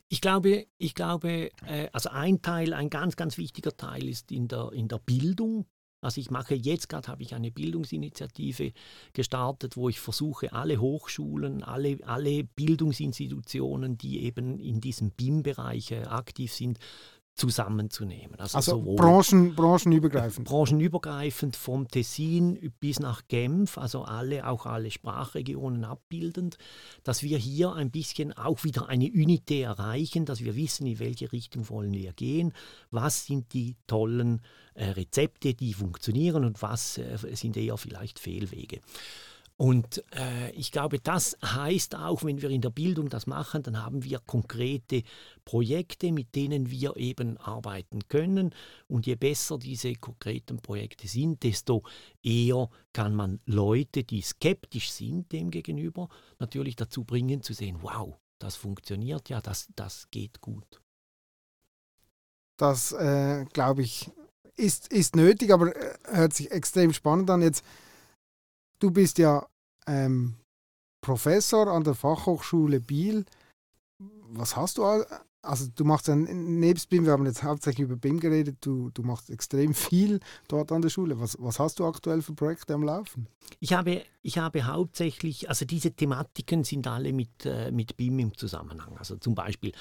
Ich 0.10 0.22
glaube, 0.22 0.68
ich 0.78 0.96
glaube, 0.96 1.52
äh, 1.66 1.90
also 1.92 2.10
ein 2.10 2.42
Teil, 2.42 2.74
ein 2.74 2.90
ganz, 2.90 3.16
ganz 3.18 3.38
wichtiger 3.38 3.76
Teil 3.76 4.08
ist 4.08 4.32
in 4.32 4.48
der, 4.48 4.72
in 4.72 4.88
der 4.88 5.00
Bildung. 5.00 5.66
Also 6.00 6.22
ich 6.22 6.32
mache 6.32 6.56
jetzt 6.56 6.90
gerade, 6.90 7.08
habe 7.08 7.24
ich 7.24 7.36
eine 7.36 7.52
Bildungsinitiative 7.52 8.72
gestartet, 9.14 9.76
wo 9.76 9.90
ich 9.90 10.00
versuche, 10.00 10.54
alle 10.54 10.80
Hochschulen, 10.80 11.64
alle, 11.64 11.98
alle 12.06 12.44
Bildungsinstitutionen, 12.44 13.98
die 13.98 14.24
eben 14.24 14.60
in 14.60 14.80
diesem 14.80 15.12
BIM-Bereich 15.12 15.92
äh, 15.92 16.04
aktiv 16.04 16.54
sind, 16.54 16.80
zusammenzunehmen. 17.38 18.40
Also, 18.40 18.58
also 18.58 18.82
Branchen, 18.82 19.56
branchenübergreifend. 19.56 20.48
Branchenübergreifend 20.48 21.56
vom 21.56 21.88
Tessin 21.88 22.74
bis 22.80 23.00
nach 23.00 23.28
Genf, 23.28 23.78
also 23.78 24.04
alle, 24.04 24.48
auch 24.48 24.66
alle 24.66 24.90
Sprachregionen 24.90 25.86
abbildend, 25.86 26.58
dass 27.04 27.22
wir 27.22 27.38
hier 27.38 27.74
ein 27.74 27.92
bisschen 27.92 28.34
auch 28.34 28.64
wieder 28.64 28.90
eine 28.90 29.06
Unité 29.06 29.64
erreichen, 29.64 30.26
dass 30.26 30.44
wir 30.44 30.56
wissen, 30.56 30.88
in 30.88 31.00
welche 31.00 31.32
Richtung 31.32 31.70
wollen 31.70 31.94
wir 31.94 32.12
gehen, 32.14 32.54
was 32.90 33.28
sind 33.28 33.54
die 33.54 33.76
tollen 33.86 34.42
äh, 34.74 34.86
Rezepte, 34.90 35.54
die 35.54 35.74
funktionieren 35.74 36.44
und 36.44 36.62
was 36.64 36.98
äh, 36.98 37.18
sind 37.34 37.56
eher 37.56 37.78
vielleicht 37.78 38.20
Fehlwege. 38.20 38.80
Und 39.58 40.04
äh, 40.16 40.52
ich 40.52 40.72
glaube, 40.72 41.00
das 41.00 41.36
heißt 41.44 41.96
auch, 41.96 42.24
wenn 42.24 42.44
wir 42.44 42.52
in 42.52 42.62
der 42.62 42.70
Bildung 42.70 43.10
das 43.10 43.26
machen, 43.26 43.64
dann 43.64 43.84
haben 43.84 44.04
wir 44.04 44.20
konkrete 44.20 45.02
Projekte, 45.46 46.12
mit 46.12 46.36
denen 46.36 46.70
wir 46.70 46.96
eben 46.96 47.38
arbeiten 47.38 48.08
können. 48.08 48.54
Und 48.88 49.08
je 49.08 49.16
besser 49.16 49.58
diese 49.58 49.96
konkreten 49.96 50.60
Projekte 50.60 51.08
sind, 51.08 51.42
desto 51.42 51.82
eher 52.22 52.70
kann 52.94 53.16
man 53.16 53.40
Leute, 53.46 54.04
die 54.04 54.22
skeptisch 54.22 54.92
sind 54.92 55.32
dem 55.32 55.50
gegenüber, 55.50 56.08
natürlich 56.38 56.76
dazu 56.76 57.04
bringen 57.04 57.42
zu 57.42 57.54
sehen, 57.54 57.80
wow, 57.82 58.16
das 58.38 58.56
funktioniert 58.56 59.28
ja, 59.30 59.42
das, 59.42 59.70
das 59.76 60.08
geht 60.12 60.40
gut. 60.40 60.82
Das, 62.58 62.92
äh, 62.92 63.46
glaube 63.54 63.82
ich, 63.82 64.12
ist, 64.56 64.92
ist 64.94 65.16
nötig, 65.16 65.52
aber 65.52 65.76
äh, 65.76 65.96
hört 66.06 66.34
sich 66.34 66.52
extrem 66.52 66.94
spannend 66.94 67.30
an. 67.32 67.42
Jetzt 67.42 67.64
Du 68.80 68.92
bist 68.92 69.18
ja 69.18 69.48
ähm, 69.88 70.36
Professor 71.02 71.68
an 71.68 71.84
der 71.84 71.96
Fachhochschule 71.96 72.80
Biel. 72.80 73.26
Was 74.00 74.56
hast 74.56 74.78
du 74.78 74.84
also 75.48 75.68
du 75.74 75.86
machst 75.86 76.08
dann 76.08 76.24
nebst 76.60 76.90
BIM, 76.90 77.06
wir 77.06 77.14
haben 77.14 77.26
jetzt 77.26 77.44
hauptsächlich 77.44 77.86
über 77.86 77.96
BIM 77.96 78.20
geredet, 78.20 78.58
du, 78.62 78.90
du 78.92 79.04
machst 79.04 79.30
extrem 79.30 79.74
viel 79.74 80.20
dort 80.48 80.72
an 80.72 80.82
der 80.82 80.90
Schule. 80.90 81.20
Was, 81.20 81.38
was 81.40 81.60
hast 81.60 81.80
du 81.80 81.86
aktuell 81.86 82.22
für 82.22 82.34
Projekte 82.34 82.74
am 82.74 82.84
Laufen? 82.84 83.28
Ich 83.60 83.74
habe, 83.74 84.04
ich 84.22 84.38
habe 84.38 84.66
hauptsächlich, 84.66 85.50
also 85.50 85.66
diese 85.66 85.92
Thematiken 85.92 86.64
sind 86.64 86.88
alle 86.88 87.14
mit, 87.14 87.46
äh, 87.46 87.72
mit 87.72 87.98
BIM 87.98 88.20
im 88.20 88.38
Zusammenhang. 88.38 88.98
Also 88.98 89.16
zum 89.18 89.36
Beispiel 89.36 89.72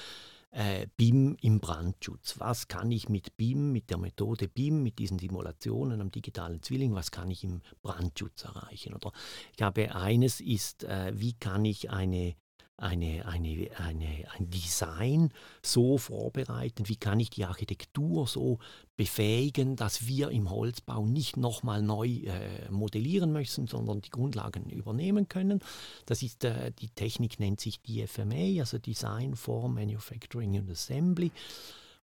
äh, 0.51 0.87
BIM 0.97 1.37
im 1.41 1.59
Brandschutz. 1.59 2.39
Was 2.39 2.67
kann 2.67 2.91
ich 2.91 3.09
mit 3.09 3.37
BIM, 3.37 3.71
mit 3.71 3.89
der 3.89 3.97
Methode 3.97 4.47
BIM, 4.47 4.83
mit 4.83 4.99
diesen 4.99 5.19
Simulationen 5.19 6.01
am 6.01 6.11
digitalen 6.11 6.61
Zwilling, 6.61 6.93
was 6.93 7.11
kann 7.11 7.29
ich 7.29 7.43
im 7.43 7.61
Brandschutz 7.81 8.43
erreichen? 8.43 8.93
Oder 8.93 9.11
ich 9.55 9.61
habe 9.61 9.95
eines 9.95 10.39
ist, 10.39 10.83
äh, 10.83 11.11
wie 11.15 11.33
kann 11.33 11.65
ich 11.65 11.89
eine 11.89 12.35
eine, 12.77 13.25
eine, 13.25 13.69
eine, 13.77 14.25
ein 14.37 14.49
Design 14.51 15.31
so 15.63 15.97
vorbereiten, 15.97 16.87
wie 16.87 16.95
kann 16.95 17.19
ich 17.19 17.31
die 17.31 17.45
Architektur 17.45 18.27
so 18.27 18.59
befähigen, 18.95 19.75
dass 19.75 20.05
wir 20.05 20.29
im 20.29 20.49
Holzbau 20.51 21.05
nicht 21.05 21.37
nochmal 21.37 21.81
neu 21.81 22.07
äh, 22.07 22.69
modellieren 22.69 23.31
müssen, 23.33 23.67
sondern 23.67 24.01
die 24.01 24.11
Grundlagen 24.11 24.69
übernehmen 24.69 25.27
können. 25.27 25.61
Das 26.05 26.21
ist, 26.21 26.43
äh, 26.43 26.71
die 26.71 26.89
Technik 26.89 27.39
nennt 27.39 27.59
sich 27.59 27.81
DFMA, 27.81 28.59
also 28.59 28.77
Design 28.77 29.35
for 29.35 29.69
Manufacturing 29.69 30.57
and 30.57 30.69
Assembly. 30.69 31.31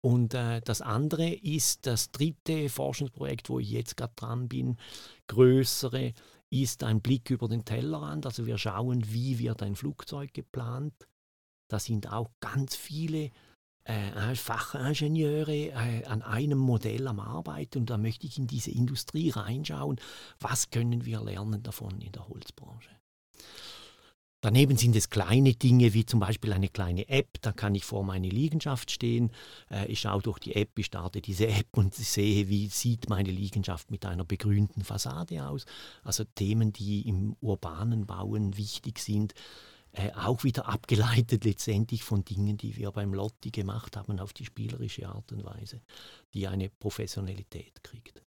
Und 0.00 0.34
äh, 0.34 0.60
das 0.60 0.82
andere 0.82 1.30
ist 1.30 1.86
das 1.86 2.10
dritte 2.10 2.68
Forschungsprojekt, 2.68 3.48
wo 3.48 3.58
ich 3.58 3.70
jetzt 3.70 3.96
gerade 3.96 4.12
dran 4.14 4.48
bin, 4.48 4.76
größere 5.26 6.12
ist 6.50 6.82
ein 6.84 7.00
Blick 7.00 7.30
über 7.30 7.48
den 7.48 7.64
Tellerrand. 7.64 8.26
Also 8.26 8.46
wir 8.46 8.58
schauen, 8.58 9.12
wie 9.12 9.38
wird 9.38 9.62
ein 9.62 9.76
Flugzeug 9.76 10.32
geplant. 10.32 10.94
Da 11.68 11.78
sind 11.78 12.10
auch 12.10 12.30
ganz 12.40 12.74
viele 12.74 13.30
äh, 13.84 14.34
Fachingenieure 14.34 15.70
äh, 15.70 16.04
an 16.04 16.22
einem 16.22 16.58
Modell 16.58 17.06
am 17.08 17.20
Arbeiten 17.20 17.78
und 17.78 17.90
da 17.90 17.98
möchte 17.98 18.26
ich 18.26 18.38
in 18.38 18.46
diese 18.46 18.70
Industrie 18.70 19.30
reinschauen. 19.30 20.00
Was 20.40 20.70
können 20.70 21.04
wir 21.04 21.22
lernen 21.22 21.62
davon 21.62 22.00
in 22.00 22.12
der 22.12 22.28
Holzbranche? 22.28 22.87
Daneben 24.48 24.78
sind 24.78 24.96
es 24.96 25.10
kleine 25.10 25.52
Dinge 25.52 25.92
wie 25.92 26.06
zum 26.06 26.20
Beispiel 26.20 26.54
eine 26.54 26.70
kleine 26.70 27.06
App, 27.10 27.36
da 27.42 27.52
kann 27.52 27.74
ich 27.74 27.84
vor 27.84 28.02
meine 28.02 28.30
Liegenschaft 28.30 28.90
stehen. 28.90 29.30
Äh, 29.70 29.88
ich 29.88 30.00
schaue 30.00 30.22
durch 30.22 30.38
die 30.38 30.56
App, 30.56 30.70
ich 30.78 30.86
starte 30.86 31.20
diese 31.20 31.48
App 31.48 31.66
und 31.76 31.94
sehe, 31.94 32.48
wie 32.48 32.68
sieht 32.68 33.10
meine 33.10 33.30
Liegenschaft 33.30 33.90
mit 33.90 34.06
einer 34.06 34.24
begrünten 34.24 34.84
Fassade 34.84 35.46
aus. 35.46 35.66
Also 36.02 36.24
Themen, 36.24 36.72
die 36.72 37.06
im 37.06 37.36
urbanen 37.42 38.06
Bauen 38.06 38.56
wichtig 38.56 39.00
sind, 39.00 39.34
äh, 39.92 40.12
auch 40.12 40.44
wieder 40.44 40.66
abgeleitet 40.66 41.44
letztendlich 41.44 42.02
von 42.02 42.24
Dingen, 42.24 42.56
die 42.56 42.74
wir 42.78 42.90
beim 42.90 43.12
Lotti 43.12 43.50
gemacht 43.50 43.98
haben, 43.98 44.18
auf 44.18 44.32
die 44.32 44.46
spielerische 44.46 45.10
Art 45.10 45.30
und 45.30 45.44
Weise, 45.44 45.82
die 46.32 46.48
eine 46.48 46.70
Professionalität 46.70 47.84
kriegt. 47.84 48.22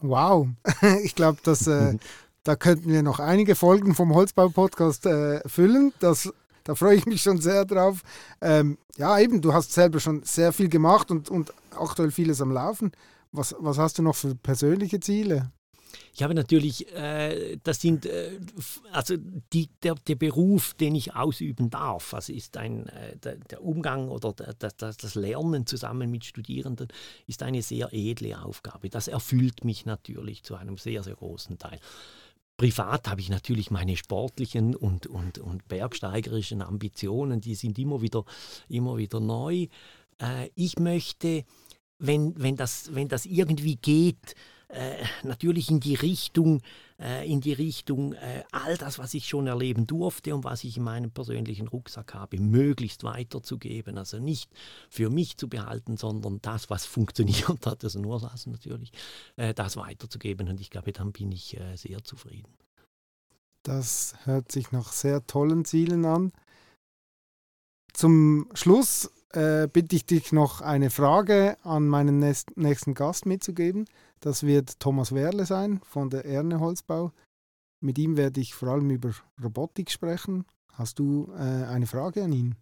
Wow, 0.00 0.48
ich 1.04 1.14
glaube, 1.14 1.38
das 1.44 1.66
äh, 1.66 1.98
Da 2.44 2.56
könnten 2.56 2.92
wir 2.92 3.02
noch 3.02 3.20
einige 3.20 3.54
Folgen 3.54 3.94
vom 3.94 4.14
Holzbau-Podcast 4.14 5.06
äh, 5.06 5.40
füllen. 5.48 5.94
Das, 5.98 6.30
da 6.64 6.74
freue 6.74 6.96
ich 6.96 7.06
mich 7.06 7.22
schon 7.22 7.40
sehr 7.40 7.64
drauf. 7.64 8.02
Ähm, 8.42 8.76
ja, 8.98 9.18
eben, 9.18 9.40
du 9.40 9.54
hast 9.54 9.72
selber 9.72 9.98
schon 9.98 10.22
sehr 10.24 10.52
viel 10.52 10.68
gemacht 10.68 11.10
und, 11.10 11.30
und 11.30 11.54
aktuell 11.70 12.10
vieles 12.10 12.42
am 12.42 12.52
Laufen. 12.52 12.92
Was, 13.32 13.54
was 13.58 13.78
hast 13.78 13.98
du 13.98 14.02
noch 14.02 14.14
für 14.14 14.34
persönliche 14.34 15.00
Ziele? 15.00 15.50
Ich 16.12 16.22
habe 16.22 16.34
natürlich, 16.34 16.92
äh, 16.94 17.56
das 17.62 17.80
sind, 17.80 18.04
äh, 18.04 18.38
also 18.92 19.16
die, 19.52 19.70
der, 19.82 19.94
der, 19.94 20.14
Beruf, 20.14 20.74
den 20.74 20.94
ich 20.94 21.14
ausüben 21.14 21.70
darf, 21.70 22.12
also 22.12 22.32
ist 22.32 22.56
ein, 22.56 22.86
äh, 22.88 23.16
der, 23.16 23.36
der, 23.36 23.64
Umgang 23.64 24.08
oder 24.08 24.32
das, 24.32 24.76
das 24.76 25.14
Lernen 25.14 25.66
zusammen 25.66 26.10
mit 26.10 26.24
Studierenden 26.24 26.88
ist 27.26 27.42
eine 27.42 27.62
sehr 27.62 27.88
edle 27.92 28.40
Aufgabe. 28.40 28.90
Das 28.90 29.08
erfüllt 29.08 29.64
mich 29.64 29.86
natürlich 29.86 30.44
zu 30.44 30.54
einem 30.56 30.76
sehr, 30.76 31.02
sehr 31.02 31.16
großen 31.16 31.58
Teil. 31.58 31.80
Privat 32.56 33.08
habe 33.08 33.20
ich 33.20 33.30
natürlich 33.30 33.70
meine 33.70 33.96
sportlichen 33.96 34.76
und, 34.76 35.06
und, 35.06 35.38
und 35.38 35.66
bergsteigerischen 35.66 36.62
Ambitionen, 36.62 37.40
die 37.40 37.54
sind 37.56 37.78
immer 37.78 38.00
wieder, 38.00 38.24
immer 38.68 38.96
wieder 38.96 39.18
neu. 39.18 39.66
Äh, 40.20 40.50
ich 40.54 40.78
möchte, 40.78 41.44
wenn, 41.98 42.34
wenn, 42.40 42.56
das, 42.56 42.94
wenn 42.94 43.08
das 43.08 43.26
irgendwie 43.26 43.76
geht, 43.76 44.36
äh, 44.68 45.04
natürlich 45.24 45.70
in 45.70 45.80
die 45.80 45.94
Richtung, 45.94 46.62
äh, 46.98 47.30
in 47.30 47.40
die 47.40 47.52
Richtung 47.52 48.12
äh, 48.14 48.44
all 48.52 48.76
das, 48.76 48.98
was 48.98 49.14
ich 49.14 49.28
schon 49.28 49.46
erleben 49.46 49.86
durfte 49.86 50.34
und 50.34 50.44
was 50.44 50.64
ich 50.64 50.76
in 50.76 50.84
meinem 50.84 51.10
persönlichen 51.10 51.68
Rucksack 51.68 52.14
habe, 52.14 52.38
möglichst 52.38 53.04
weiterzugeben. 53.04 53.98
Also 53.98 54.18
nicht 54.18 54.50
für 54.88 55.10
mich 55.10 55.36
zu 55.36 55.48
behalten, 55.48 55.96
sondern 55.96 56.40
das, 56.42 56.70
was 56.70 56.86
funktioniert 56.86 57.66
hat, 57.66 57.84
also 57.84 58.00
nur 58.00 58.20
das 58.20 58.46
natürlich, 58.46 58.92
äh, 59.36 59.54
das 59.54 59.76
weiterzugeben. 59.76 60.48
Und 60.48 60.60
ich 60.60 60.70
glaube, 60.70 60.92
dann 60.92 61.12
bin 61.12 61.32
ich 61.32 61.58
äh, 61.58 61.76
sehr 61.76 62.02
zufrieden. 62.04 62.52
Das 63.62 64.14
hört 64.24 64.52
sich 64.52 64.72
nach 64.72 64.92
sehr 64.92 65.26
tollen 65.26 65.64
Zielen 65.64 66.04
an. 66.04 66.32
Zum 67.94 68.48
Schluss 68.54 69.10
äh, 69.30 69.68
bitte 69.72 69.96
ich 69.96 70.04
dich 70.04 70.32
noch 70.32 70.60
eine 70.60 70.90
Frage 70.90 71.56
an 71.62 71.88
meinen 71.88 72.18
nächsten 72.18 72.94
Gast 72.94 73.24
mitzugeben. 73.24 73.86
Das 74.20 74.44
wird 74.44 74.80
Thomas 74.80 75.14
Werle 75.14 75.46
sein 75.46 75.80
von 75.84 76.10
der 76.10 76.24
Erne 76.24 76.60
Holzbau. 76.60 77.12
Mit 77.80 77.98
ihm 77.98 78.16
werde 78.16 78.40
ich 78.40 78.54
vor 78.54 78.68
allem 78.68 78.90
über 78.90 79.12
Robotik 79.42 79.90
sprechen. 79.90 80.46
Hast 80.72 80.98
du 80.98 81.32
äh, 81.36 81.64
eine 81.64 81.86
Frage 81.86 82.24
an 82.24 82.32
ihn? 82.32 82.54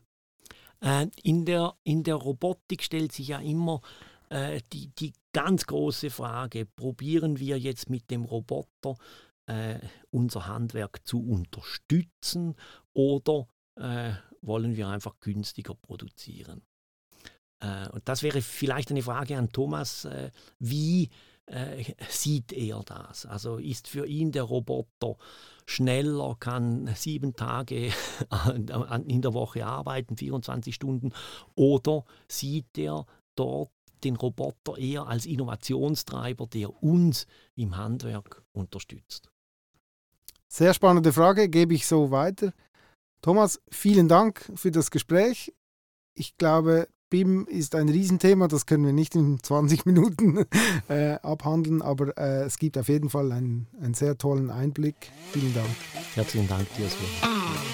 Äh, 0.80 1.06
in, 1.22 1.44
der, 1.44 1.74
in 1.84 2.02
der 2.02 2.16
Robotik 2.16 2.82
stellt 2.82 3.12
sich 3.12 3.28
ja 3.28 3.38
immer 3.38 3.80
äh, 4.28 4.60
die, 4.72 4.88
die 4.88 5.12
ganz 5.32 5.66
große 5.66 6.10
Frage, 6.10 6.66
probieren 6.66 7.38
wir 7.38 7.58
jetzt 7.58 7.88
mit 7.88 8.10
dem 8.10 8.24
Roboter 8.24 8.96
äh, 9.46 9.78
unser 10.10 10.46
Handwerk 10.46 11.06
zu 11.06 11.20
unterstützen 11.22 12.54
oder 12.94 13.46
äh, 13.76 14.12
wollen 14.40 14.76
wir 14.76 14.88
einfach 14.88 15.20
günstiger 15.20 15.74
produzieren? 15.74 16.62
Äh, 17.60 17.88
und 17.90 18.08
das 18.08 18.22
wäre 18.22 18.42
vielleicht 18.42 18.90
eine 18.90 19.02
Frage 19.02 19.36
an 19.38 19.50
Thomas, 19.50 20.08
wie 20.58 21.10
äh, 21.46 21.84
sieht 22.08 22.52
er 22.52 22.82
das? 22.84 23.26
Also 23.26 23.58
ist 23.58 23.88
für 23.88 24.06
ihn 24.06 24.32
der 24.32 24.44
Roboter 24.44 25.16
schneller, 25.66 26.36
kann 26.38 26.90
sieben 26.94 27.34
Tage 27.34 27.92
in 29.06 29.22
der 29.22 29.34
Woche 29.34 29.66
arbeiten, 29.66 30.16
24 30.16 30.74
Stunden, 30.74 31.12
oder 31.54 32.04
sieht 32.28 32.76
er 32.78 33.06
dort 33.36 33.70
den 34.04 34.16
Roboter 34.16 34.78
eher 34.78 35.06
als 35.06 35.26
Innovationstreiber, 35.26 36.46
der 36.46 36.82
uns 36.82 37.26
im 37.54 37.76
Handwerk 37.76 38.42
unterstützt? 38.52 39.30
Sehr 40.48 40.74
spannende 40.74 41.12
Frage, 41.12 41.48
gebe 41.48 41.74
ich 41.74 41.86
so 41.86 42.10
weiter. 42.10 42.52
Thomas, 43.22 43.60
vielen 43.70 44.08
Dank 44.08 44.50
für 44.54 44.70
das 44.70 44.90
Gespräch. 44.90 45.54
Ich 46.14 46.36
glaube, 46.36 46.88
BIM 47.12 47.46
ist 47.46 47.74
ein 47.74 47.90
Riesenthema, 47.90 48.48
das 48.48 48.64
können 48.64 48.86
wir 48.86 48.94
nicht 48.94 49.14
in 49.14 49.38
20 49.42 49.84
Minuten 49.86 50.46
äh, 50.88 51.18
abhandeln, 51.22 51.82
aber 51.82 52.16
äh, 52.16 52.44
es 52.44 52.58
gibt 52.58 52.78
auf 52.78 52.88
jeden 52.88 53.10
Fall 53.10 53.32
einen, 53.32 53.66
einen 53.82 53.92
sehr 53.92 54.16
tollen 54.16 54.50
Einblick. 54.50 54.96
Vielen 55.30 55.52
Dank. 55.52 55.68
Herzlichen 56.14 56.48
Dank 56.48 56.66
dir, 56.74 56.88
Sven. 56.88 57.71